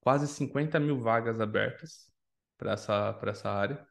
[0.00, 2.12] quase 50 mil vagas abertas
[2.58, 3.86] para essa, essa área,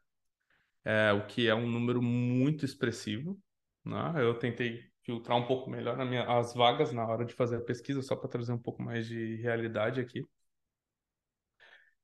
[0.84, 3.38] é, o que é um número muito expressivo.
[3.84, 4.14] Né?
[4.18, 8.02] Eu tentei filtrar um pouco melhor minha- as vagas na hora de fazer a pesquisa,
[8.02, 10.24] só para trazer um pouco mais de realidade aqui.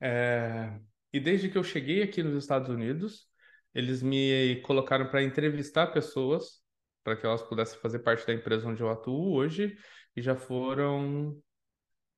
[0.00, 0.80] É,
[1.12, 3.28] e desde que eu cheguei aqui nos Estados Unidos,
[3.74, 6.60] eles me colocaram para entrevistar pessoas
[7.04, 9.76] para que elas pudessem fazer parte da empresa onde eu atuo hoje,
[10.16, 11.40] e já foram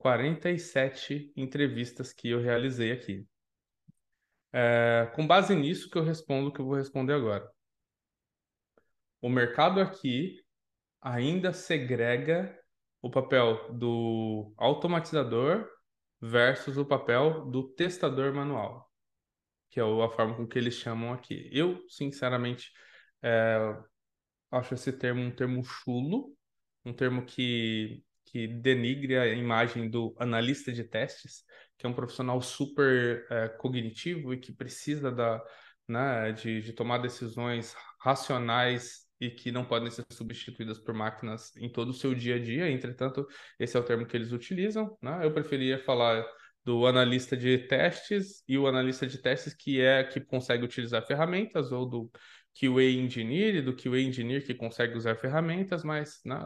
[0.03, 3.25] 47 entrevistas que eu realizei aqui.
[4.53, 7.49] É, com base nisso que eu respondo o que eu vou responder agora.
[9.21, 10.43] O mercado aqui
[11.01, 12.59] ainda segrega
[13.01, 15.69] o papel do automatizador
[16.21, 18.91] versus o papel do testador manual,
[19.71, 21.49] que é a forma com que eles chamam aqui.
[21.53, 22.73] Eu, sinceramente,
[23.23, 23.77] é,
[24.51, 26.37] acho esse termo um termo chulo,
[26.85, 31.45] um termo que, que denigre a imagem do analista de testes,
[31.77, 35.43] que é um profissional super é, cognitivo e que precisa da,
[35.87, 41.71] né, de, de tomar decisões racionais e que não podem ser substituídas por máquinas em
[41.71, 42.71] todo o seu dia a dia.
[42.71, 43.27] Entretanto,
[43.59, 44.97] esse é o termo que eles utilizam.
[45.01, 45.21] Né?
[45.23, 46.25] Eu preferia falar
[46.65, 51.71] do analista de testes e o analista de testes que é que consegue utilizar ferramentas
[51.71, 52.11] ou do
[52.55, 56.39] QA Engineer e do QA Engineer que consegue usar ferramentas, mas né,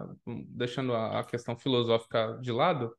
[0.48, 2.94] deixando a, a questão filosófica de lado,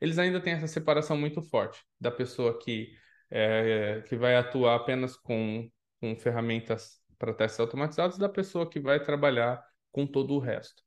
[0.00, 2.92] eles ainda têm essa separação muito forte da pessoa que,
[3.30, 9.02] é, que vai atuar apenas com, com ferramentas para testes automatizados da pessoa que vai
[9.02, 10.82] trabalhar com todo o resto.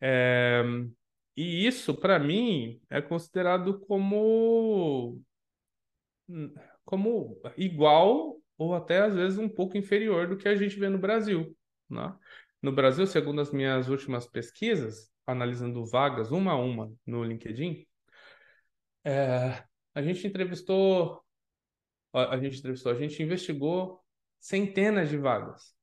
[0.00, 0.62] É,
[1.36, 5.22] e isso, para mim, é considerado como,
[6.84, 10.98] como igual ou até às vezes um pouco inferior do que a gente vê no
[10.98, 11.56] Brasil.
[11.88, 12.14] Né?
[12.60, 17.86] No Brasil, segundo as minhas últimas pesquisas, analisando vagas uma a uma no LinkedIn,
[19.02, 21.24] é, a gente entrevistou,
[22.12, 23.98] a, a gente entrevistou, a gente investigou
[24.38, 25.74] centenas de vagas.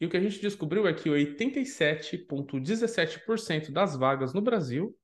[0.00, 4.98] E o que a gente descobriu é que 87,17% das vagas no Brasil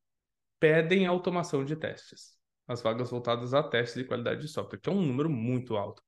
[0.59, 2.37] pedem automação de testes.
[2.67, 6.03] as vagas voltadas a testes de qualidade de software, que é um número muito alto.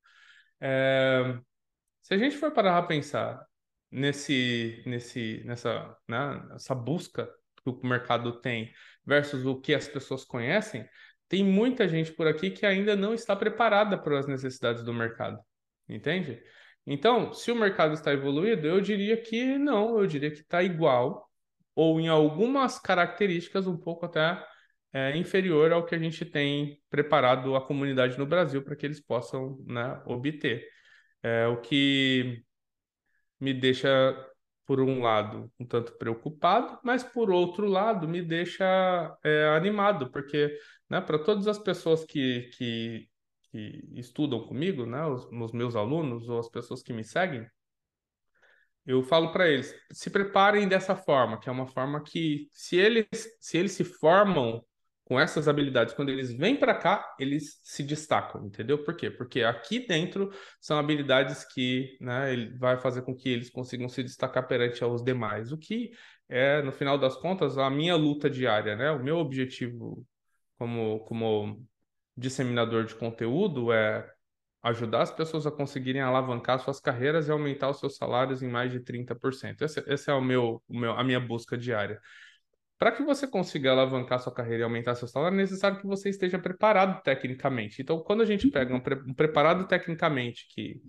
[0.60, 1.38] É,
[2.02, 3.44] se a gente for parar a pensar
[3.90, 7.26] nesse, nesse, nessa, né, nessa busca
[7.62, 8.72] que o mercado tem
[9.04, 10.88] versus o que as pessoas conhecem,
[11.28, 15.40] tem muita gente por aqui que ainda não está preparada para as necessidades do mercado,
[15.88, 16.42] entende?
[16.86, 21.28] Então, se o mercado está evoluído, eu diria que não, eu diria que está igual,
[21.74, 24.40] ou em algumas características um pouco até
[24.96, 28.98] é, inferior ao que a gente tem preparado a comunidade no Brasil para que eles
[28.98, 30.66] possam né, obter.
[31.22, 32.42] É, o que
[33.38, 33.88] me deixa,
[34.64, 38.64] por um lado, um tanto preocupado, mas por outro lado, me deixa
[39.22, 43.06] é, animado, porque né, para todas as pessoas que, que,
[43.50, 47.46] que estudam comigo, né, os, os meus alunos ou as pessoas que me seguem,
[48.86, 53.06] eu falo para eles, se preparem dessa forma, que é uma forma que, se eles
[53.40, 54.64] se, eles se formam
[55.06, 58.82] com essas habilidades, quando eles vêm para cá, eles se destacam, entendeu?
[58.82, 59.08] Por quê?
[59.08, 64.02] Porque aqui dentro são habilidades que né, ele vai fazer com que eles consigam se
[64.02, 65.92] destacar perante aos demais, o que
[66.28, 68.90] é, no final das contas, a minha luta diária, né?
[68.90, 70.04] O meu objetivo
[70.58, 71.64] como, como
[72.16, 74.10] disseminador de conteúdo é
[74.60, 78.72] ajudar as pessoas a conseguirem alavancar suas carreiras e aumentar os seus salários em mais
[78.72, 79.62] de 30%.
[79.62, 82.00] Esse, esse é o meu, o meu, a minha busca diária.
[82.78, 86.10] Para que você consiga alavancar sua carreira e aumentar seu salário, é necessário que você
[86.10, 87.80] esteja preparado tecnicamente.
[87.80, 90.82] Então, quando a gente pega um, pre um preparado tecnicamente que,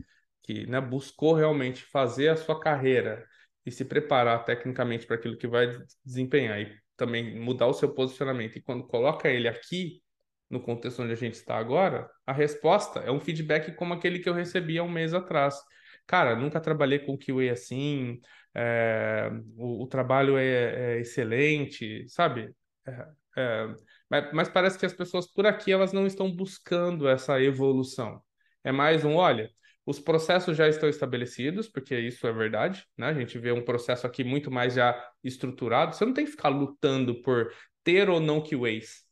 [0.43, 3.25] que né, buscou realmente fazer a sua carreira
[3.65, 8.57] e se preparar tecnicamente para aquilo que vai desempenhar e também mudar o seu posicionamento,
[8.57, 10.01] e quando coloca ele aqui,
[10.49, 14.27] no contexto onde a gente está agora, a resposta é um feedback como aquele que
[14.27, 15.55] eu recebi há um mês atrás.
[16.07, 18.19] Cara, nunca trabalhei com QA assim,
[18.57, 22.51] é, o, o, trabalho é, é, excelente, sabe?
[22.87, 23.75] É, é,
[24.09, 28.19] mas, mas, parece que as pessoas por aqui elas não estão buscando essa evolução.
[28.63, 29.51] É mais um, olha,
[29.85, 33.07] os processos já estão estabelecidos, porque isso é verdade, né?
[33.07, 35.95] A gente vê um processo aqui muito mais já estruturado.
[35.95, 37.53] Você não tem que ficar lutando por
[37.83, 39.05] ter ou não QAs.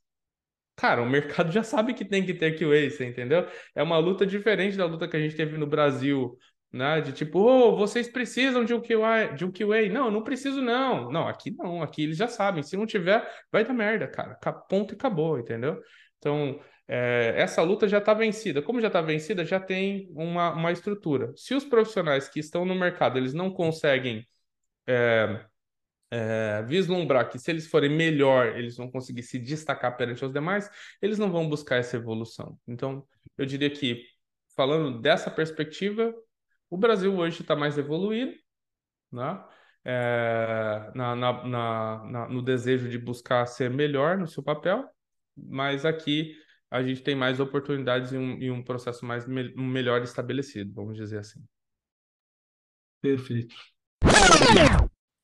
[0.75, 3.47] Cara, o mercado já sabe que tem que ter QA, você entendeu?
[3.75, 6.37] É uma luta diferente da luta que a gente teve no Brasil
[6.75, 6.99] né?
[6.99, 9.87] De tipo, oh, vocês precisam de um QA, de um QA.
[9.89, 11.09] Não, não preciso não.
[11.09, 12.61] Não, aqui não, aqui eles já sabem.
[12.61, 14.35] Se não tiver, vai dar merda, cara.
[14.67, 15.81] Ponto e acabou, entendeu?
[16.17, 18.61] Então, é, essa luta já está vencida.
[18.61, 21.31] Como já está vencida, já tem uma, uma estrutura.
[21.37, 24.27] Se os profissionais que estão no mercado, eles não conseguem
[24.85, 25.45] é,
[26.11, 30.69] é, vislumbrar que se eles forem melhor, eles vão conseguir se destacar perante os demais,
[31.01, 32.59] eles não vão buscar essa evolução.
[32.67, 33.07] Então,
[33.37, 34.03] eu diria que,
[34.57, 36.13] falando dessa perspectiva,
[36.69, 38.33] o Brasil hoje está mais evoluído,
[39.11, 39.43] né?
[39.87, 44.89] É, na, na, na, no desejo de buscar ser melhor no seu papel,
[45.37, 46.35] mas aqui
[46.71, 50.73] a gente tem mais oportunidades e um, e um processo mais me, um melhor estabelecido,
[50.73, 51.43] vamos dizer assim.
[53.01, 53.55] Perfeito.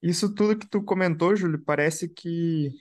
[0.01, 2.71] Isso tudo que tu comentou, Júlio, parece que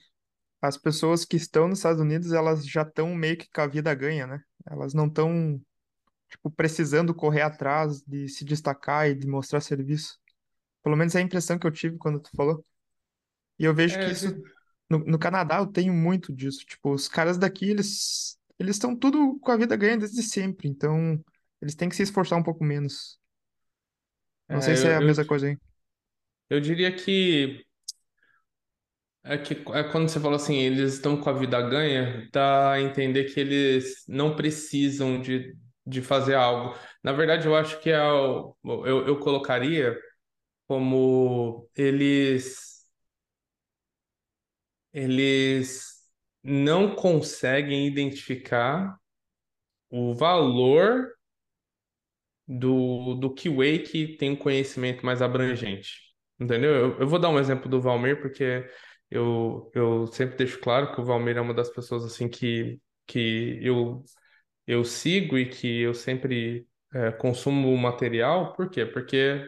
[0.61, 3.95] as pessoas que estão nos Estados Unidos, elas já estão meio que com a vida
[3.95, 4.43] ganha, né?
[4.67, 5.61] Elas não estão
[6.31, 10.19] tipo, precisando correr atrás de se destacar e de mostrar serviço.
[10.83, 12.65] Pelo menos é a impressão que eu tive quando tu falou.
[13.59, 14.43] E eu vejo que É, isso de-
[14.91, 16.65] no, no Canadá eu tenho muito disso.
[16.67, 21.23] Tipo, os caras daqui, eles eles estão tudo com a vida ganha desde sempre, então
[21.63, 23.19] eles têm que se esforçar um pouco menos.
[24.49, 25.59] Não sei é, se é a eu, mesma coisa aí.
[26.51, 27.65] eu diria que
[29.25, 32.81] é que é quando você fala assim, eles estão com a vida ganha, dá a
[32.81, 35.55] entender que eles não precisam de,
[35.91, 36.77] de fazer algo.
[37.03, 39.97] Na verdade, eu acho que é o, eu, eu colocaria
[40.69, 42.87] como eles
[44.93, 45.99] eles
[46.43, 48.97] não conseguem identificar
[49.91, 51.15] o valor
[52.47, 56.01] do, do QA que tem um conhecimento mais abrangente.
[56.39, 56.75] Entendeu?
[56.75, 58.67] Eu, eu vou dar um exemplo do Valmir, porque
[59.11, 63.59] eu, eu sempre deixo claro que o Valmir é uma das pessoas assim que, que
[63.63, 64.03] eu,
[64.71, 68.53] eu sigo e que eu sempre é, consumo o material.
[68.55, 68.87] Por quê?
[68.87, 69.45] Porque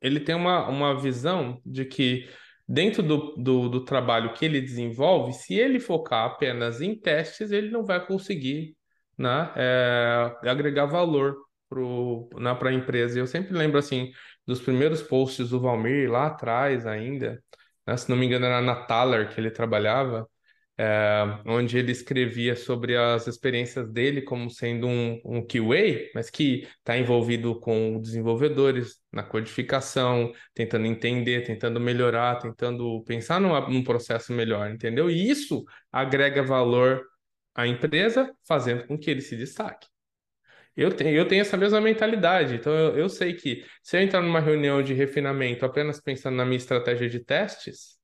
[0.00, 2.28] ele tem uma, uma visão de que
[2.68, 7.70] dentro do, do, do trabalho que ele desenvolve, se ele focar apenas em testes, ele
[7.70, 8.76] não vai conseguir,
[9.18, 11.36] né, é, agregar valor
[11.68, 13.18] para a empresa.
[13.18, 14.12] Eu sempre lembro assim
[14.46, 17.42] dos primeiros posts do Valmir lá atrás ainda,
[17.86, 20.28] né, se não me engano era na Thaler que ele trabalhava
[20.78, 26.68] é, onde ele escrevia sobre as experiências dele como sendo um, um QA, mas que
[26.78, 34.32] está envolvido com desenvolvedores na codificação, tentando entender, tentando melhorar, tentando pensar numa, num processo
[34.32, 35.10] melhor, entendeu?
[35.10, 37.02] E isso agrega valor
[37.54, 39.86] a empresa, fazendo com que ele se destaque.
[40.76, 44.20] Eu tenho, eu tenho essa mesma mentalidade, então eu, eu sei que se eu entrar
[44.20, 47.96] numa reunião de refinamento apenas pensando na minha estratégia de testes,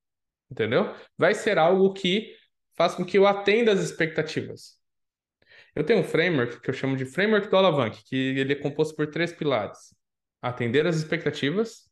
[0.50, 0.94] entendeu?
[1.18, 2.34] Vai ser algo que
[2.76, 4.80] faz com que eu atenda as expectativas.
[5.74, 8.94] Eu tenho um framework que eu chamo de framework do alavanque, que ele é composto
[8.94, 9.94] por três pilares:
[10.40, 11.88] atender as expectativas,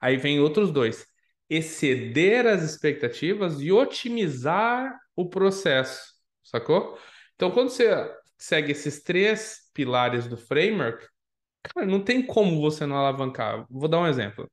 [0.00, 1.06] aí vem outros dois:
[1.48, 6.98] exceder as expectativas e otimizar o processo, sacou?
[7.34, 7.88] Então, quando você
[8.38, 11.06] segue esses três pilares do framework,
[11.62, 13.66] cara, não tem como você não alavancar.
[13.70, 14.50] Vou dar um exemplo.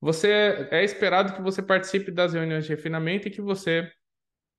[0.00, 3.90] Você é esperado que você participe das reuniões de refinamento e que você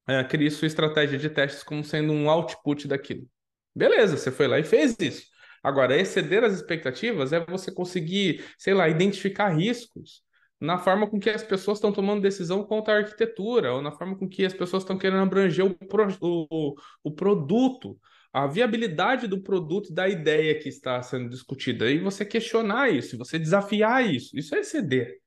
[0.08, 3.28] é, crie sua estratégia de testes como sendo um output daquilo.
[3.76, 5.24] Beleza, você foi lá e fez isso.
[5.64, 10.24] Agora, exceder as expectativas é você conseguir, sei lá, identificar riscos
[10.60, 14.18] na forma com que as pessoas estão tomando decisão contra a arquitetura, ou na forma
[14.18, 17.97] com que as pessoas estão querendo abranger o, pro, o, o produto,
[18.34, 21.89] a viabilidade do produto, da ideia que está sendo discutida.
[21.89, 24.38] E você questionar isso, você desafiar isso.
[24.38, 25.20] Isso é exceder.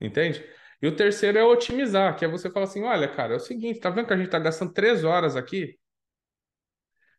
[0.00, 0.44] Entende?
[0.82, 3.80] E o terceiro é otimizar, que é você falar assim: olha, cara, é o seguinte,
[3.80, 5.78] tá vendo que a gente está gastando três horas aqui?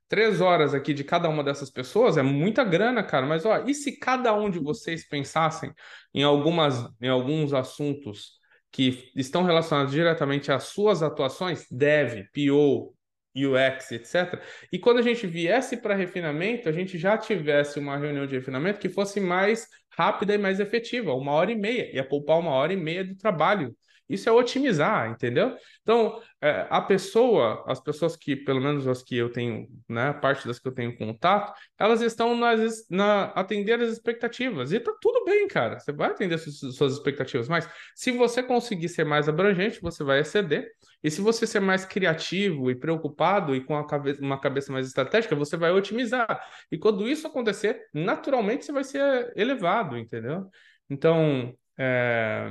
[0.08, 3.26] Três horas aqui de cada uma dessas pessoas é muita grana, cara.
[3.26, 5.74] Mas ó, e se cada um de vocês pensassem
[6.14, 8.38] em algumas, em alguns assuntos
[8.72, 12.97] que estão relacionados diretamente às suas atuações, dev, PO,
[13.46, 14.42] UX, etc.
[14.72, 18.80] E quando a gente viesse para refinamento, a gente já tivesse uma reunião de refinamento
[18.80, 19.68] que fosse mais
[19.98, 23.16] rápida e mais efetiva, uma hora e meia, ia poupar uma hora e meia de
[23.16, 23.76] trabalho
[24.10, 25.56] isso é otimizar, entendeu?
[25.82, 30.48] Então, é, a pessoa, as pessoas que, pelo menos as que eu tenho, né, parte
[30.48, 34.72] das que eu tenho contato, elas estão nas, na atender as expectativas.
[34.72, 35.80] E tá tudo bem, cara.
[35.80, 40.20] Você vai atender suas, suas expectativas, mas se você conseguir ser mais abrangente, você vai
[40.20, 40.72] exceder.
[41.04, 43.74] E se você ser mais criativo e preocupado e com
[44.20, 46.42] uma cabeça mais estratégica, você vai otimizar.
[46.72, 50.50] E quando isso acontecer, naturalmente você vai ser elevado, entendeu?
[50.90, 52.50] Então, é,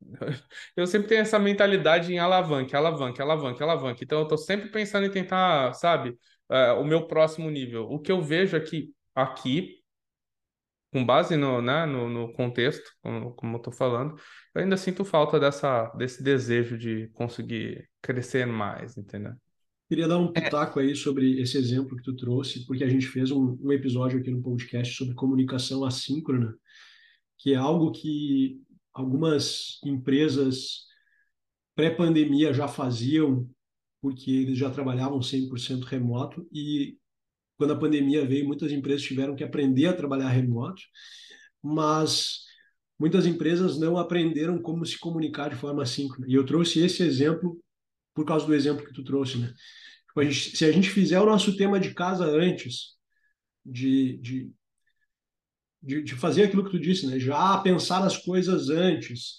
[0.76, 4.04] eu sempre tenho essa mentalidade em alavanque, alavanque, alavanque, alavanque.
[4.04, 6.10] Então eu estou sempre pensando em tentar, sabe,
[6.50, 7.84] uh, o meu próximo nível.
[7.90, 9.80] O que eu vejo aqui, aqui
[10.92, 14.16] com base no, né, no, no contexto, como, como eu estou falando,
[14.54, 19.32] eu ainda sinto falta dessa, desse desejo de conseguir crescer mais, entendeu?
[19.88, 23.30] Queria dar um pitaco aí sobre esse exemplo que tu trouxe, porque a gente fez
[23.30, 26.54] um, um episódio aqui no podcast sobre comunicação assíncrona,
[27.38, 28.60] que é algo que
[28.92, 30.86] algumas empresas
[31.74, 33.48] pré-pandemia já faziam,
[34.00, 36.98] porque eles já trabalhavam 100% remoto e
[37.56, 40.80] quando a pandemia veio, muitas empresas tiveram que aprender a trabalhar remoto,
[41.62, 42.40] mas
[42.98, 46.26] muitas empresas não aprenderam como se comunicar de forma síncrona.
[46.26, 47.62] E eu trouxe esse exemplo
[48.14, 49.52] por causa do exemplo que tu trouxe, né?
[50.06, 52.96] Tipo, se a gente fizer o nosso tema de casa antes,
[53.64, 54.50] de, de
[55.82, 57.18] de, de fazer aquilo que tu disse, né?
[57.18, 59.38] Já pensar nas coisas antes.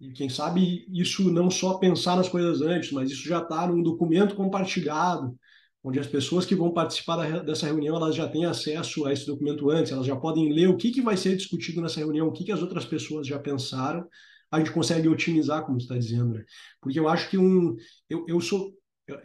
[0.00, 3.82] E quem sabe isso não só pensar nas coisas antes, mas isso já está num
[3.82, 5.34] documento compartilhado,
[5.82, 9.26] onde as pessoas que vão participar da, dessa reunião elas já têm acesso a esse
[9.26, 12.32] documento antes, elas já podem ler o que, que vai ser discutido nessa reunião, o
[12.32, 14.06] que, que as outras pessoas já pensaram,
[14.50, 16.44] a gente consegue otimizar, como está dizendo, né?
[16.80, 17.76] Porque eu acho que um,
[18.08, 18.72] eu, eu sou,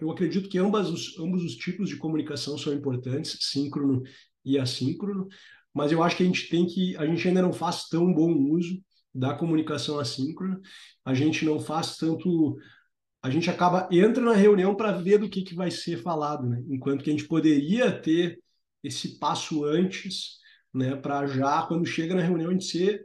[0.02, 4.04] eu acredito que ambas os, ambos os tipos de comunicação são importantes, síncrono
[4.44, 5.28] e assíncrono,
[5.74, 8.32] mas eu acho que a gente tem que, a gente ainda não faz tão bom
[8.32, 8.82] uso
[9.14, 10.60] da comunicação assíncrona,
[11.04, 12.58] a gente não faz tanto,
[13.22, 16.64] a gente acaba, entra na reunião para ver do que, que vai ser falado, né?
[16.70, 18.40] Enquanto que a gente poderia ter
[18.84, 20.38] esse passo antes,
[20.74, 23.02] né, para já, quando chega na reunião, a gente ser,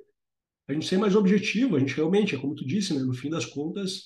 [0.69, 3.31] a gente ser mais objetivo, a gente realmente, é como tu disse, né, no fim
[3.31, 4.05] das contas,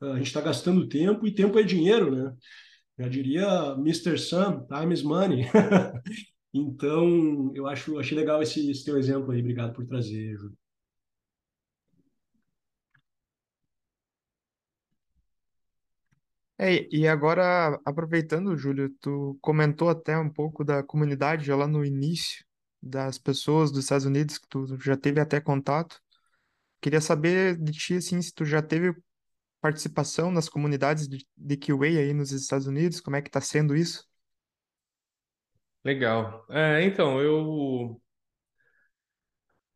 [0.00, 2.34] a gente está gastando tempo e tempo é dinheiro, né?
[2.98, 4.18] Já diria Mr.
[4.18, 5.46] Sam, time is money.
[6.54, 9.40] Então, eu acho, achei legal esse, esse teu exemplo aí.
[9.40, 10.56] Obrigado por trazer, Júlio.
[16.58, 22.44] É, e agora, aproveitando, Júlio, tu comentou até um pouco da comunidade lá no início,
[22.82, 25.98] das pessoas dos Estados Unidos que tu já teve até contato.
[26.80, 28.94] Queria saber de ti, assim, se tu já teve
[29.60, 33.76] participação nas comunidades de, de QA aí nos Estados Unidos, como é que tá sendo
[33.76, 34.09] isso?
[35.84, 36.44] Legal.
[36.50, 38.00] É, então, eu,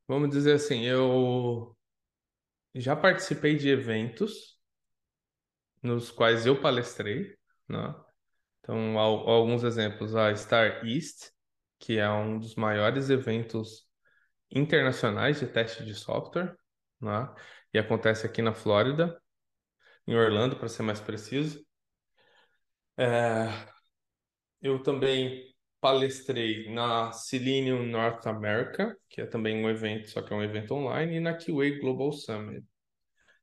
[0.09, 1.77] vamos dizer assim, eu
[2.75, 4.59] já participei de eventos
[5.83, 7.37] nos quais eu palestrei,
[7.69, 7.95] né?
[8.61, 11.31] Então, al- alguns exemplos, a Star East,
[11.81, 13.89] que é um dos maiores eventos
[14.51, 16.57] internacionais de teste de software,
[17.01, 17.29] né?
[17.75, 19.21] E acontece aqui na Flórida,
[20.07, 21.65] em Orlando, para ser mais preciso.
[22.97, 23.67] É,
[24.63, 25.54] eu também
[25.85, 30.73] palestrei na Selenium North America, que é também um evento, só que é um evento
[30.73, 32.67] online, e na QA Global Summit.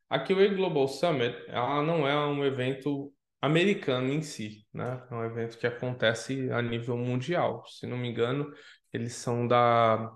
[0.09, 5.05] A QA Global Summit, ela não é um evento americano em si, né?
[5.11, 7.63] É um evento que acontece a nível mundial.
[7.67, 8.51] Se não me engano,
[8.91, 10.11] eles são da,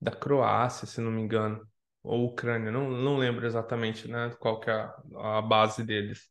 [0.00, 1.64] da Croácia, se não me engano,
[2.02, 6.28] ou Ucrânia, não, não lembro exatamente, né, qual que é a, a base deles.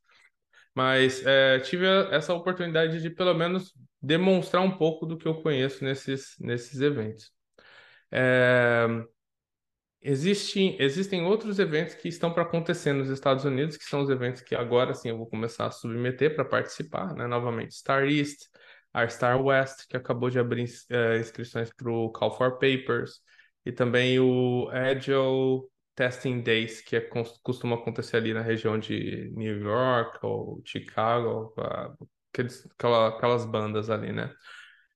[0.80, 5.84] Mas é, tive essa oportunidade de, pelo menos, demonstrar um pouco do que eu conheço
[5.84, 7.34] nesses, nesses eventos.
[8.10, 8.88] É,
[10.02, 14.42] Existem, existem outros eventos que estão para acontecer nos Estados Unidos, que são os eventos
[14.42, 17.28] que agora sim eu vou começar a submeter para participar, né?
[17.28, 18.48] Novamente, Star East,
[18.94, 23.20] a Star West, que acabou de abrir é, inscrições para o Call for Papers,
[23.66, 25.64] e também o Agile
[26.00, 27.02] Testing Days, que é,
[27.44, 31.54] costuma acontecer ali na região de New York ou Chicago,
[32.32, 34.34] aqueles, aquela, aquelas bandas ali, né?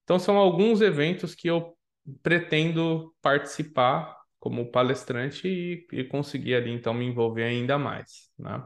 [0.05, 1.77] Então são alguns eventos que eu
[2.21, 8.65] pretendo participar como palestrante e, e conseguir ali então me envolver ainda mais, né?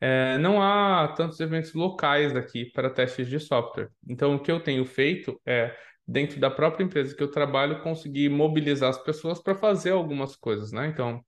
[0.00, 3.90] É, não há tantos eventos locais aqui para testes de software.
[4.08, 5.76] Então, o que eu tenho feito é,
[6.08, 10.72] dentro da própria empresa que eu trabalho, conseguir mobilizar as pessoas para fazer algumas coisas,
[10.72, 10.86] né?
[10.86, 11.22] Então,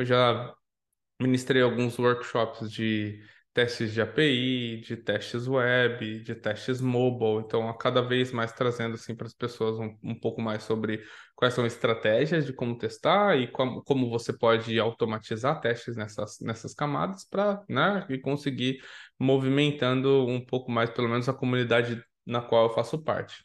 [0.00, 0.54] eu já
[1.20, 3.20] ministrei alguns workshops de
[3.52, 7.44] testes de API, de testes web, de testes mobile.
[7.44, 11.02] Então, a cada vez mais trazendo assim para as pessoas um, um pouco mais sobre
[11.36, 16.74] quais são estratégias de como testar e como, como você pode automatizar testes nessas, nessas
[16.74, 18.82] camadas para né, e conseguir
[19.18, 23.44] movimentando um pouco mais, pelo menos, a comunidade na qual eu faço parte.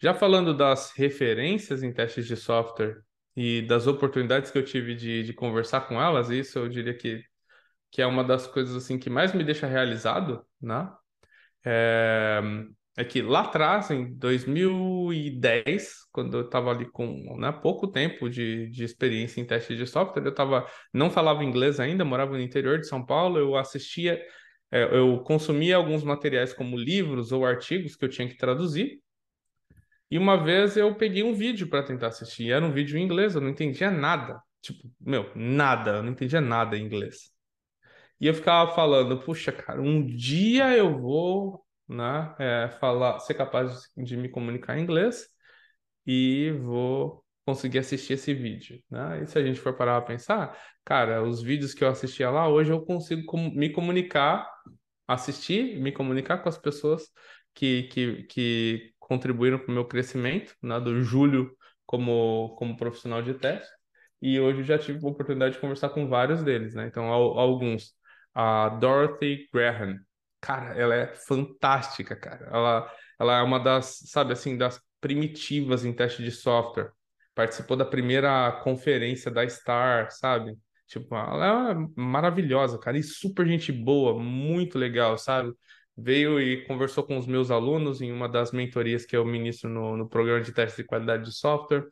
[0.00, 3.02] Já falando das referências em testes de software
[3.38, 7.22] e das oportunidades que eu tive de, de conversar com elas, isso eu diria que
[7.90, 10.90] que é uma das coisas assim que mais me deixa realizado, né?
[11.64, 12.40] É,
[12.98, 18.68] é que lá atrás, em 2010, quando eu estava ali com né, pouco tempo de,
[18.70, 22.78] de experiência em teste de software, eu tava, não falava inglês ainda, morava no interior
[22.78, 24.20] de São Paulo, eu assistia,
[24.70, 29.00] é, eu consumia alguns materiais como livros ou artigos que eu tinha que traduzir,
[30.10, 33.34] e uma vez eu peguei um vídeo para tentar assistir, era um vídeo em inglês,
[33.34, 37.30] eu não entendia nada, tipo, meu, nada, eu não entendia nada em inglês.
[38.20, 43.82] E eu ficava falando, puxa, cara, um dia eu vou, né, é, falar, ser capaz
[43.96, 45.28] de me comunicar em inglês
[46.06, 49.22] e vou conseguir assistir esse vídeo, né?
[49.22, 52.48] E se a gente for parar para pensar, cara, os vídeos que eu assistia lá,
[52.48, 54.46] hoje eu consigo com me comunicar,
[55.06, 57.04] assistir, me comunicar com as pessoas
[57.54, 61.50] que, que, que contribuíram para o meu crescimento, né, do Júlio
[61.86, 63.70] como, como profissional de teste.
[64.20, 66.86] E hoje já tive a oportunidade de conversar com vários deles, né?
[66.86, 67.94] Então, alguns
[68.34, 69.98] a Dorothy Graham.
[70.40, 72.46] Cara, ela é fantástica, cara.
[72.52, 76.90] Ela, ela é uma das, sabe assim, das primitivas em teste de software.
[77.34, 80.56] Participou da primeira conferência da Star, sabe?
[80.86, 85.52] Tipo, ela é maravilhosa, cara, e super gente boa, muito legal, sabe?
[86.00, 89.96] Veio e conversou com os meus alunos em uma das mentorias que eu ministro no,
[89.96, 91.88] no programa de teste de qualidade de software.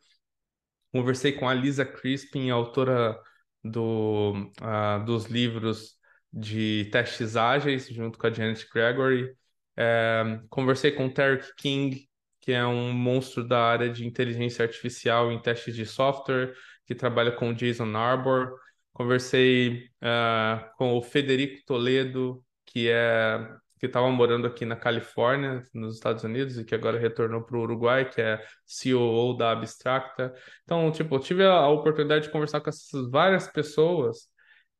[0.93, 3.19] Conversei com a Lisa Crispin, autora
[3.61, 4.31] do,
[4.61, 5.97] uh, dos livros
[6.31, 9.35] de testes ágeis, junto com a Janet Gregory.
[9.75, 12.07] É, conversei com o Tarek King,
[12.39, 16.53] que é um monstro da área de inteligência artificial em testes de software,
[16.85, 18.55] que trabalha com o Jason Arbor.
[18.93, 23.37] Conversei uh, com o Federico Toledo, que é
[23.79, 27.61] que estava morando aqui na Califórnia, nos Estados Unidos, e que agora retornou para o
[27.61, 30.33] Uruguai, que é CEO da Abstracta.
[30.63, 34.29] Então, tipo, eu tive a oportunidade de conversar com essas várias pessoas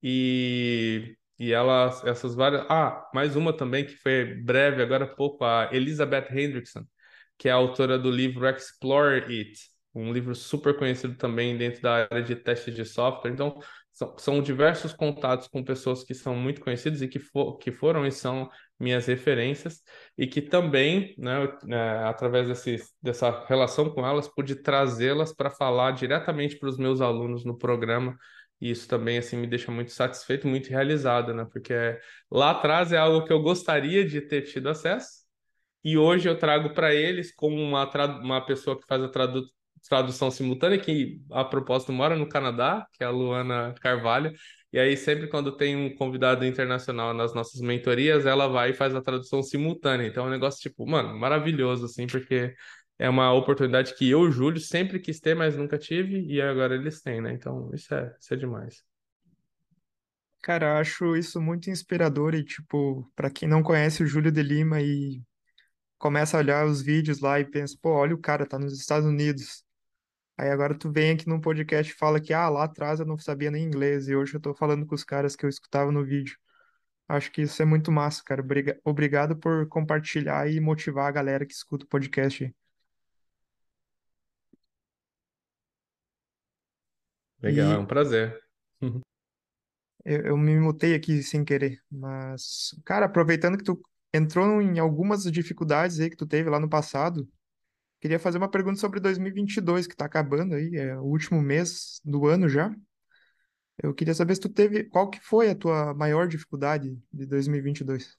[0.01, 2.65] e e elas, essas várias.
[2.69, 6.83] Ah, mais uma também que foi breve, agora há pouco, a Elizabeth Hendrickson,
[7.37, 9.59] que é autora do livro Explore It,
[9.93, 13.31] um livro super conhecido também dentro da área de testes de software.
[13.31, 13.59] Então,
[13.91, 18.05] são, são diversos contatos com pessoas que são muito conhecidas e que, for, que foram
[18.05, 19.81] e são minhas referências,
[20.17, 25.91] e que também, né, é, através desse, dessa relação com elas, pude trazê-las para falar
[25.91, 28.17] diretamente para os meus alunos no programa
[28.59, 31.45] e isso também assim me deixa muito satisfeito, muito realizado, né?
[31.51, 31.73] Porque
[32.31, 35.25] lá atrás é algo que eu gostaria de ter tido acesso
[35.83, 37.89] e hoje eu trago para eles como uma,
[38.21, 39.43] uma pessoa que faz a tradu
[39.87, 44.33] tradução simultânea, que a propósito mora no Canadá, que é a Luana Carvalho.
[44.73, 48.93] E aí, sempre quando tem um convidado internacional nas nossas mentorias, ela vai e faz
[48.93, 50.07] a tradução simultânea.
[50.07, 52.53] Então é um negócio, tipo, mano, maravilhoso, assim, porque
[52.99, 57.01] é uma oportunidade que eu, Júlio, sempre quis ter, mas nunca tive, e agora eles
[57.01, 57.33] têm, né?
[57.33, 58.83] Então, isso é, isso é demais.
[60.41, 64.81] Cara, acho isso muito inspirador e, tipo, para quem não conhece o Júlio de Lima
[64.81, 65.21] e
[65.97, 69.07] começa a olhar os vídeos lá e pensa, pô, olha o cara, tá nos Estados
[69.07, 69.63] Unidos.
[70.37, 73.17] Aí agora tu vem aqui num podcast e fala que, ah, lá atrás eu não
[73.17, 76.05] sabia nem inglês e hoje eu tô falando com os caras que eu escutava no
[76.05, 76.37] vídeo.
[77.07, 78.41] Acho que isso é muito massa, cara.
[78.41, 82.43] Obriga- Obrigado por compartilhar e motivar a galera que escuta o podcast.
[82.45, 82.53] aí.
[87.41, 88.39] Legal, é E um prazer.
[90.05, 93.81] eu, eu me mutei aqui sem querer, mas, cara, aproveitando que tu
[94.13, 97.27] entrou em algumas dificuldades aí que tu teve lá no passado,
[97.99, 102.27] queria fazer uma pergunta sobre 2022, que tá acabando aí, é o último mês do
[102.27, 102.73] ano já.
[103.81, 108.17] Eu queria saber se tu teve, qual que foi a tua maior dificuldade de 2022?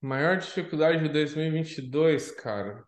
[0.00, 2.82] Maior dificuldade de 2022, cara.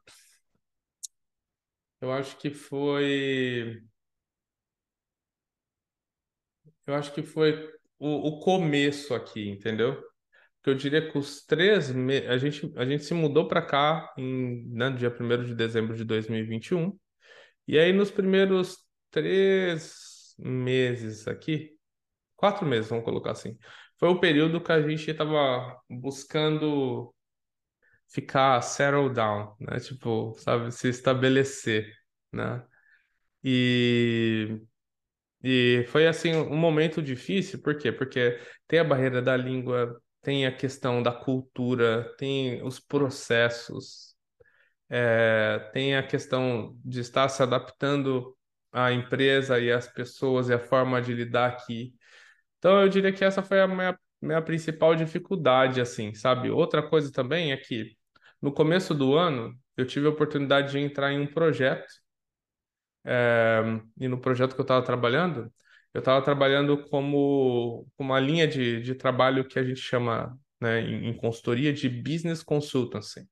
[2.00, 3.82] Eu acho que foi.
[6.86, 10.02] Eu acho que foi o, o começo aqui, entendeu?
[10.62, 12.30] Porque eu diria que os três meses.
[12.30, 15.96] A gente, a gente se mudou para cá em, né, no dia primeiro de dezembro
[15.96, 16.78] de 2021.
[16.78, 16.98] E vinte e um.
[17.66, 18.78] E aí, nos primeiros
[19.10, 21.76] três meses aqui,
[22.36, 23.58] quatro meses, vamos colocar assim,
[23.98, 27.14] foi o período que a gente estava buscando
[28.08, 29.80] ficar settle down, né?
[29.80, 31.92] Tipo, sabe, se estabelecer,
[32.32, 32.64] né?
[33.44, 34.60] E,
[35.42, 37.90] e foi assim um momento difícil, por quê?
[37.92, 38.38] Porque
[38.68, 44.16] tem a barreira da língua, tem a questão da cultura, tem os processos,
[44.90, 48.36] é, tem a questão de estar se adaptando
[48.72, 51.94] à empresa e às pessoas e a forma de lidar aqui.
[52.58, 56.50] Então eu diria que essa foi a minha, minha principal dificuldade, assim, sabe?
[56.50, 57.96] Outra coisa também é que
[58.40, 61.88] no começo do ano eu tive a oportunidade de entrar em um projeto
[63.04, 63.62] é,
[63.98, 65.52] e no projeto que eu estava trabalhando,
[65.94, 71.08] eu estava trabalhando como uma linha de, de trabalho que a gente chama, né, em,
[71.08, 73.26] em consultoria de business consultancy.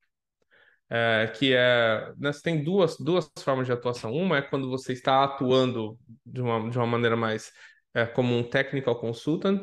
[0.92, 4.12] É, que é, né, você tem duas, duas formas de atuação.
[4.12, 5.96] Uma é quando você está atuando
[6.26, 7.52] de uma, de uma maneira mais
[7.94, 9.62] é, como um technical consultant,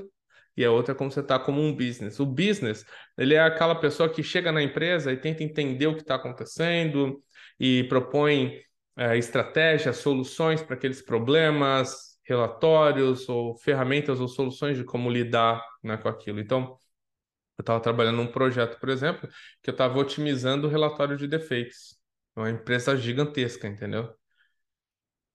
[0.55, 2.19] e a outra é como você está como um business.
[2.19, 2.83] O business,
[3.17, 7.21] ele é aquela pessoa que chega na empresa e tenta entender o que está acontecendo
[7.59, 8.59] e propõe
[8.97, 15.97] é, estratégias, soluções para aqueles problemas, relatórios ou ferramentas ou soluções de como lidar né,
[15.97, 16.39] com aquilo.
[16.39, 16.77] Então,
[17.57, 19.29] eu estava trabalhando num projeto, por exemplo,
[19.63, 21.97] que eu estava otimizando o relatório de defeitos.
[22.35, 24.13] É uma empresa gigantesca, entendeu?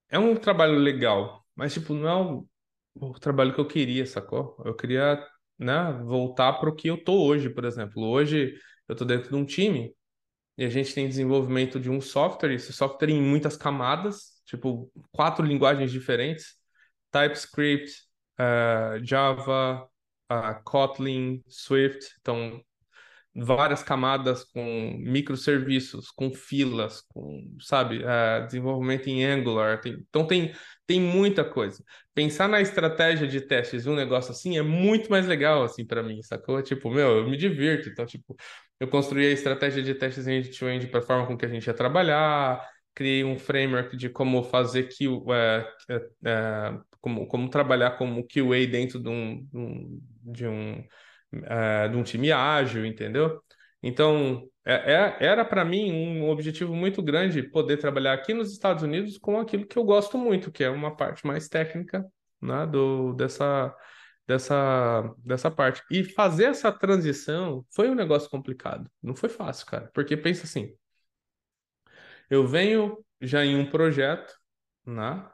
[0.08, 2.46] É um trabalho legal, mas tipo, não é o,
[2.94, 4.60] o trabalho que eu queria, sacou?
[4.64, 5.26] Eu queria,
[5.58, 8.02] né, voltar para o que eu tô hoje, por exemplo.
[8.04, 8.54] Hoje
[8.86, 9.94] eu tô dentro de um time
[10.58, 15.44] e a gente tem desenvolvimento de um software, esse software em muitas camadas, tipo quatro
[15.44, 16.61] linguagens diferentes:
[17.12, 17.92] TypeScript,
[18.40, 19.88] uh, Java,
[20.30, 22.06] uh, Kotlin, Swift.
[22.20, 22.60] Então,
[23.34, 29.80] várias camadas com microserviços, com filas, com, sabe, uh, desenvolvimento em Angular.
[29.80, 30.52] Tem, então, tem,
[30.86, 31.82] tem muita coisa.
[32.14, 36.22] Pensar na estratégia de testes um negócio assim é muito mais legal, assim, para mim,
[36.22, 36.62] sacou?
[36.62, 37.88] Tipo, meu, eu me divirto.
[37.88, 38.36] Então, tipo,
[38.78, 42.60] eu construí a estratégia de testes end-to-end para forma com que a gente ia trabalhar,
[42.94, 45.66] criei um framework de como fazer que é,
[46.24, 50.82] é, como, como trabalhar como QA dentro de um, de um,
[51.44, 53.42] é, de um time ágil, entendeu?
[53.82, 58.82] Então, é, é era para mim um objetivo muito grande poder trabalhar aqui nos Estados
[58.82, 62.06] Unidos com aquilo que eu gosto muito, que é uma parte mais técnica
[62.40, 63.74] né, do, dessa,
[64.26, 65.82] dessa, dessa parte.
[65.90, 68.88] E fazer essa transição foi um negócio complicado.
[69.02, 69.90] Não foi fácil, cara.
[69.92, 70.72] Porque pensa assim,
[72.30, 74.34] eu venho já em um projeto,
[74.86, 75.28] né?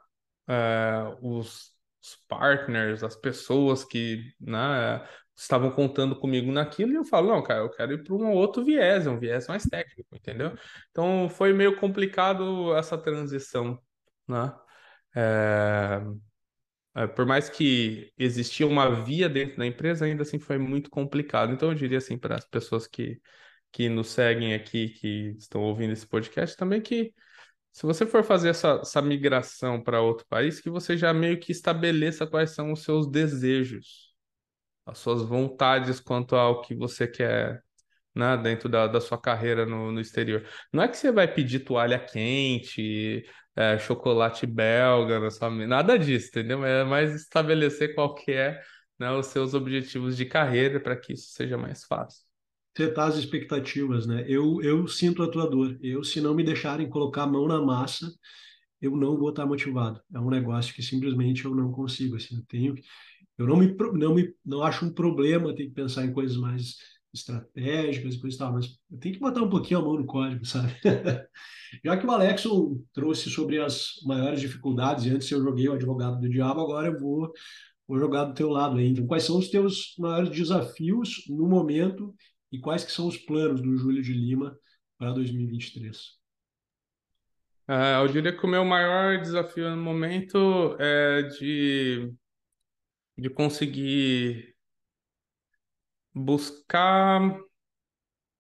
[0.49, 1.73] É, os,
[2.03, 7.61] os, partners, as pessoas que né, estavam contando comigo naquilo, e eu falo, não, cara,
[7.61, 10.57] eu quero ir para um outro viés, um viés mais técnico, entendeu?
[10.91, 13.79] Então foi meio complicado essa transição,
[14.27, 14.55] né?
[15.15, 16.01] É,
[16.95, 21.53] é, por mais que existia uma via dentro da empresa, ainda assim foi muito complicado.
[21.53, 23.21] Então eu diria assim para as pessoas que,
[23.71, 27.15] que nos seguem aqui, que estão ouvindo esse podcast, também que
[27.79, 31.53] se você for fazer essa, essa migração para outro país, que você já meio que
[31.53, 34.13] estabeleça quais são os seus desejos,
[34.85, 37.63] as suas vontades quanto ao que você quer
[38.13, 40.45] né, dentro da, da sua carreira no, no exterior.
[40.73, 43.25] Não é que você vai pedir toalha quente,
[43.55, 45.21] é, chocolate belga.
[45.69, 46.65] Nada disso, entendeu?
[46.65, 48.61] É mais estabelecer qual que é
[48.99, 52.28] né, os seus objetivos de carreira para que isso seja mais fácil.
[52.79, 54.25] Setar as expectativas, né?
[54.29, 55.77] Eu, eu sinto a tua dor.
[55.83, 58.09] Eu, se não me deixarem colocar a mão na massa,
[58.81, 60.01] eu não vou estar motivado.
[60.15, 62.15] É um negócio que simplesmente eu não consigo.
[62.15, 62.77] Assim, eu tenho
[63.37, 66.77] Eu não me, não me não acho um problema ter que pensar em coisas mais
[67.13, 70.45] estratégicas e coisas tal, mas eu tenho que botar um pouquinho a mão no código,
[70.47, 70.73] sabe?
[71.85, 76.21] Já que o Alexson trouxe sobre as maiores dificuldades, e antes eu joguei o advogado
[76.21, 77.33] do diabo, agora eu vou,
[77.89, 78.89] vou jogar do teu lado aí.
[78.89, 82.15] Então, quais são os teus maiores desafios no momento
[82.51, 84.59] e quais que são os planos do Júlio de Lima
[84.97, 86.19] para 2023?
[87.69, 92.15] Uh, eu diria que o meu maior desafio no momento é de,
[93.17, 94.57] de conseguir
[96.15, 97.39] buscar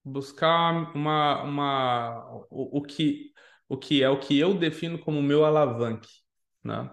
[0.04, 3.32] buscar uma, uma o, o que
[3.68, 6.08] o que é o que eu defino como meu alavanque,
[6.64, 6.90] né?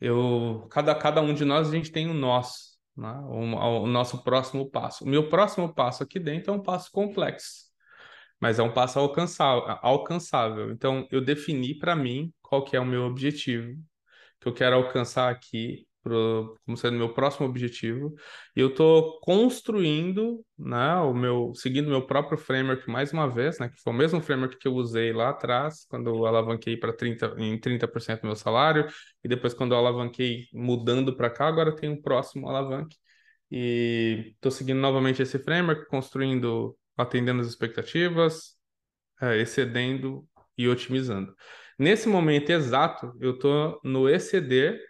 [0.00, 3.12] Eu cada cada um de nós a gente tem o nosso, né?
[3.28, 5.04] O, o nosso próximo passo.
[5.04, 7.66] O meu próximo passo aqui dentro é um passo complexo
[8.40, 10.70] mas é um passo alcançável.
[10.70, 13.74] Então, eu defini para mim qual que é o meu objetivo,
[14.40, 18.14] que eu quero alcançar aqui, pro, como sendo meu próximo objetivo,
[18.54, 23.68] e eu estou construindo, né, o meu, seguindo meu próprio framework mais uma vez, né,
[23.68, 27.34] que foi o mesmo framework que eu usei lá atrás, quando eu alavanquei para 30,
[27.38, 28.86] em 30% do meu salário,
[29.24, 32.96] e depois quando eu alavanquei mudando para cá, agora tenho um próximo alavanque,
[33.50, 38.56] e estou seguindo novamente esse framework, construindo atendendo as expectativas,
[39.20, 40.24] é, excedendo
[40.56, 41.34] e otimizando.
[41.78, 44.80] Nesse momento exato, eu estou no exceder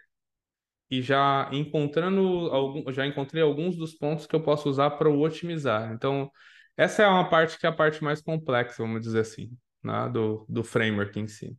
[0.89, 2.21] e já encontrando
[2.51, 5.91] algum, já encontrei alguns dos pontos que eu posso usar para o otimizar.
[5.93, 6.31] Então,
[6.77, 9.51] essa é uma parte que é a parte mais complexa, vamos dizer assim,
[9.83, 11.57] né, do, do framework em si.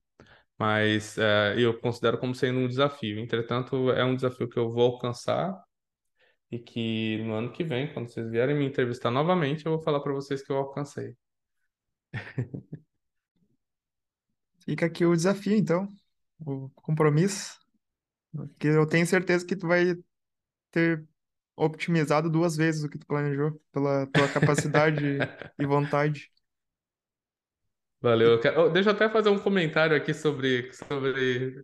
[0.58, 3.18] Mas é, eu considero como sendo um desafio.
[3.20, 5.54] Entretanto, é um desafio que eu vou alcançar
[6.50, 10.00] e que no ano que vem, quando vocês vierem me entrevistar novamente, eu vou falar
[10.00, 11.14] para vocês que eu alcancei.
[14.64, 15.88] Fica aqui o desafio, então,
[16.40, 17.58] o compromisso,
[18.58, 19.96] que eu tenho certeza que tu vai
[20.70, 21.04] ter
[21.56, 25.18] otimizado duas vezes o que tu planejou, pela tua capacidade
[25.58, 26.30] e vontade.
[28.00, 28.40] Valeu.
[28.72, 31.62] Deixa eu até fazer um comentário aqui sobre, sobre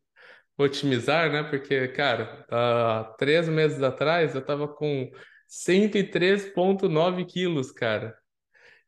[0.58, 1.44] otimizar, né?
[1.44, 5.10] Porque, cara, há três meses atrás eu tava com
[5.48, 8.16] 103,9 quilos, cara.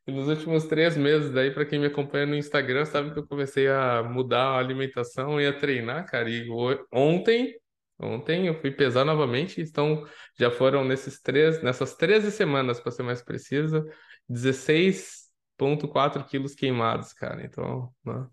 [0.05, 3.27] E nos últimos três meses, daí, para quem me acompanha no Instagram, sabe que eu
[3.27, 6.29] comecei a mudar a alimentação e a treinar, cara.
[6.29, 6.47] E
[6.91, 7.53] ontem,
[7.99, 10.05] ontem eu fui pesar novamente, então
[10.37, 13.85] já foram nesses três, nessas 13 semanas, para ser mais preciso,
[14.29, 17.43] 16,4 quilos queimados, cara.
[17.43, 18.27] Então, né?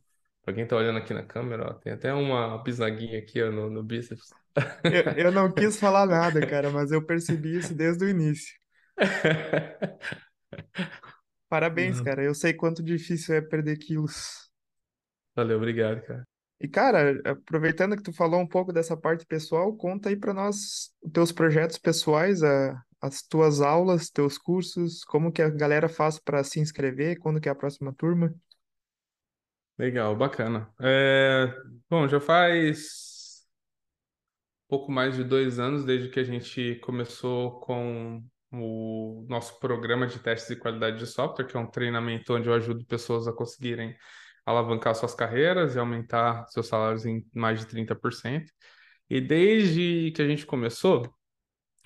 [0.44, 3.70] Pra quem tá olhando aqui na câmera, ó, tem até uma bisnaguinha aqui ó, no,
[3.70, 4.28] no bíceps.
[4.84, 8.54] Eu, eu não quis falar nada, cara, mas eu percebi isso desde o início.
[11.48, 12.22] Parabéns, cara.
[12.22, 14.50] Eu sei quanto difícil é perder quilos.
[15.34, 16.26] Valeu, obrigado, cara.
[16.60, 20.92] E, cara, aproveitando que tu falou um pouco dessa parte pessoal, conta aí pra nós
[21.02, 26.18] os teus projetos pessoais, a, as tuas aulas, teus cursos, como que a galera faz
[26.18, 28.34] para se inscrever, quando que é a próxima turma.
[29.76, 30.72] Legal, bacana.
[30.80, 31.52] É,
[31.90, 33.44] bom, já faz
[34.68, 40.18] pouco mais de dois anos desde que a gente começou com o nosso programa de
[40.20, 43.96] testes de qualidade de software, que é um treinamento onde eu ajudo pessoas a conseguirem
[44.44, 48.50] alavancar suas carreiras e aumentar seus salários em mais de 30%.
[49.08, 51.14] E desde que a gente começou,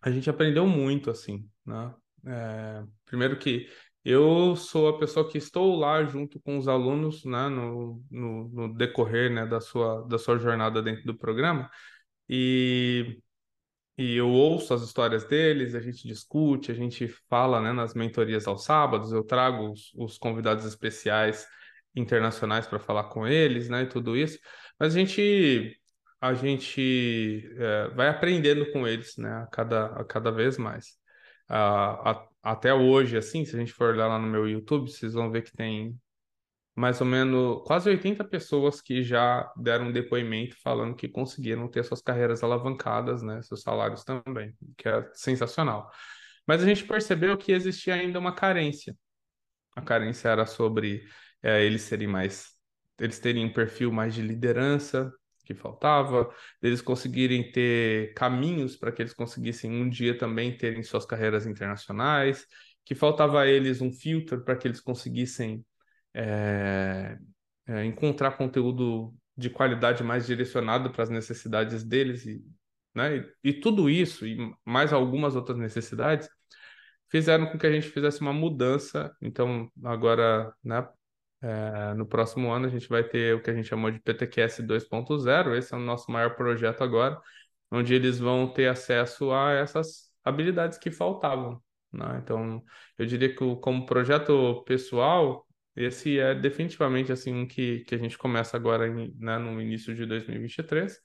[0.02, 1.94] a gente aprendeu muito, assim, né?
[2.26, 3.68] É, primeiro que
[4.04, 8.74] eu sou a pessoa que estou lá junto com os alunos, né, no, no, no
[8.74, 11.70] decorrer, né, da sua, da sua jornada dentro do programa,
[12.28, 13.20] e,
[13.98, 18.46] e eu ouço as histórias deles, a gente discute, a gente fala, né, nas mentorias
[18.46, 21.46] aos sábados, eu trago os, os convidados especiais
[21.98, 24.38] internacionais para falar com eles, né, e tudo isso,
[24.78, 25.76] mas a gente
[26.20, 30.96] a gente é, vai aprendendo com eles, né, a cada, a cada vez mais.
[31.48, 35.30] a, até hoje, assim, se a gente for olhar lá no meu YouTube, vocês vão
[35.30, 35.98] ver que tem
[36.78, 42.00] mais ou menos quase 80 pessoas que já deram depoimento falando que conseguiram ter suas
[42.00, 45.90] carreiras alavancadas, né, seus salários também, que é sensacional.
[46.46, 48.96] Mas a gente percebeu que existia ainda uma carência.
[49.76, 51.04] A carência era sobre
[51.42, 52.48] é, eles serem mais,
[52.98, 55.12] eles terem um perfil mais de liderança,
[55.44, 56.30] que faltava,
[56.60, 62.46] deles conseguirem ter caminhos para que eles conseguissem um dia também terem suas carreiras internacionais,
[62.84, 65.64] que faltava a eles um filtro para que eles conseguissem
[66.12, 67.16] é,
[67.66, 72.44] é, encontrar conteúdo de qualidade mais direcionado para as necessidades deles e,
[72.94, 76.28] né, e, e tudo isso e mais algumas outras necessidades
[77.10, 79.14] fizeram com que a gente fizesse uma mudança.
[79.22, 80.86] Então, agora, né,
[81.40, 84.62] é, no próximo ano a gente vai ter o que a gente chamou de PTQS
[84.62, 87.20] 2.0, esse é o nosso maior projeto agora,
[87.70, 91.62] onde eles vão ter acesso a essas habilidades que faltavam,
[91.92, 92.20] né?
[92.22, 92.62] Então,
[92.98, 98.18] eu diria que como projeto pessoal, esse é definitivamente assim um que, que a gente
[98.18, 100.98] começa agora né, no início de 2023.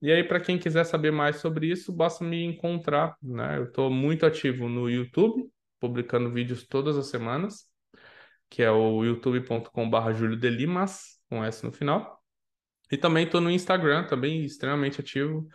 [0.00, 3.58] E aí, para quem quiser saber mais sobre isso, basta me encontrar, né?
[3.58, 5.48] Eu estou muito ativo no YouTube,
[5.80, 7.66] publicando vídeos todas as semanas,
[8.50, 12.18] que é o youtube.com.br Júlio Delimas, com S no final.
[12.90, 15.46] E também estou no Instagram, também extremamente ativo,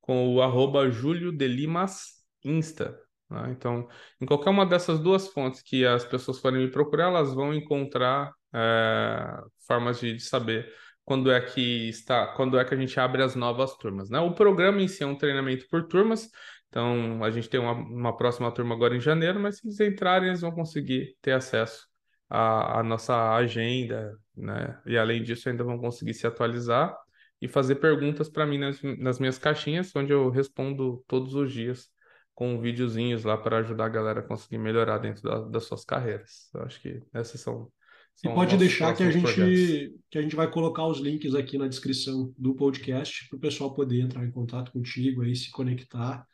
[0.00, 2.98] com o arroba Júlio Delimas Insta.
[3.30, 3.48] Né?
[3.52, 3.88] Então,
[4.20, 8.32] em qualquer uma dessas duas fontes que as pessoas forem me procurar, elas vão encontrar
[8.52, 10.68] é, formas de, de, saber
[11.04, 14.10] quando é que está, quando é que a gente abre as novas turmas.
[14.10, 14.18] Né?
[14.18, 16.28] O programa em si é um treinamento por turmas,
[16.68, 20.28] então a gente tem uma, uma próxima turma agora em janeiro, mas se eles entrarem,
[20.28, 21.89] eles vão conseguir ter acesso
[22.30, 24.80] à, à nossa agenda, né?
[24.86, 26.96] E além disso, ainda vão conseguir se atualizar
[27.42, 31.88] e fazer perguntas para mim nas, nas minhas caixinhas, onde eu respondo todos os dias
[32.34, 36.48] com videozinhos lá para ajudar a galera a conseguir melhorar dentro da, das suas carreiras.
[36.54, 37.70] Eu acho que essas são.
[38.14, 41.58] são e pode deixar que a gente que a gente vai colocar os links aqui
[41.58, 46.26] na descrição do podcast para o pessoal poder entrar em contato contigo aí, se conectar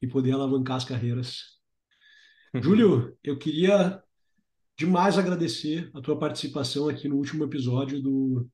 [0.00, 1.56] e poder alavancar as carreiras.
[2.62, 4.02] Júlio, eu queria
[4.76, 8.46] demais agradecer a tua participação aqui no último episódio do,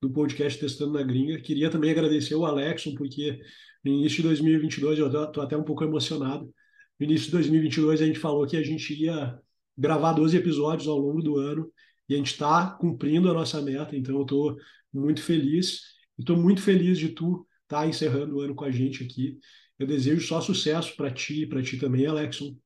[0.00, 1.40] do podcast Testando na Gringa.
[1.40, 3.40] Queria também agradecer o Alexson, porque
[3.84, 6.52] no início de 2022, eu estou até um pouco emocionado.
[6.98, 9.38] No início de 2022, a gente falou que a gente ia
[9.78, 11.72] gravar 12 episódios ao longo do ano
[12.08, 14.56] e a gente está cumprindo a nossa meta, então eu estou
[14.92, 15.80] muito feliz.
[16.18, 19.38] Estou muito feliz de tu estar tá encerrando o ano com a gente aqui.
[19.78, 22.56] Eu desejo só sucesso para ti e para ti também, Alexson.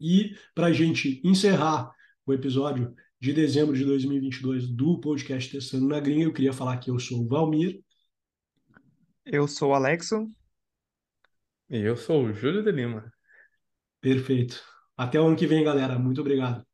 [0.00, 1.95] E para a gente encerrar
[2.26, 6.90] o episódio de dezembro de 2022 do podcast Testando na Gringa, eu queria falar que
[6.90, 7.80] eu sou o Valmir.
[9.24, 10.30] Eu sou o Alexo.
[11.70, 13.12] E eu sou o Júlio de Lima.
[14.00, 14.62] Perfeito.
[14.96, 15.98] Até o ano que vem, galera.
[15.98, 16.66] Muito obrigado.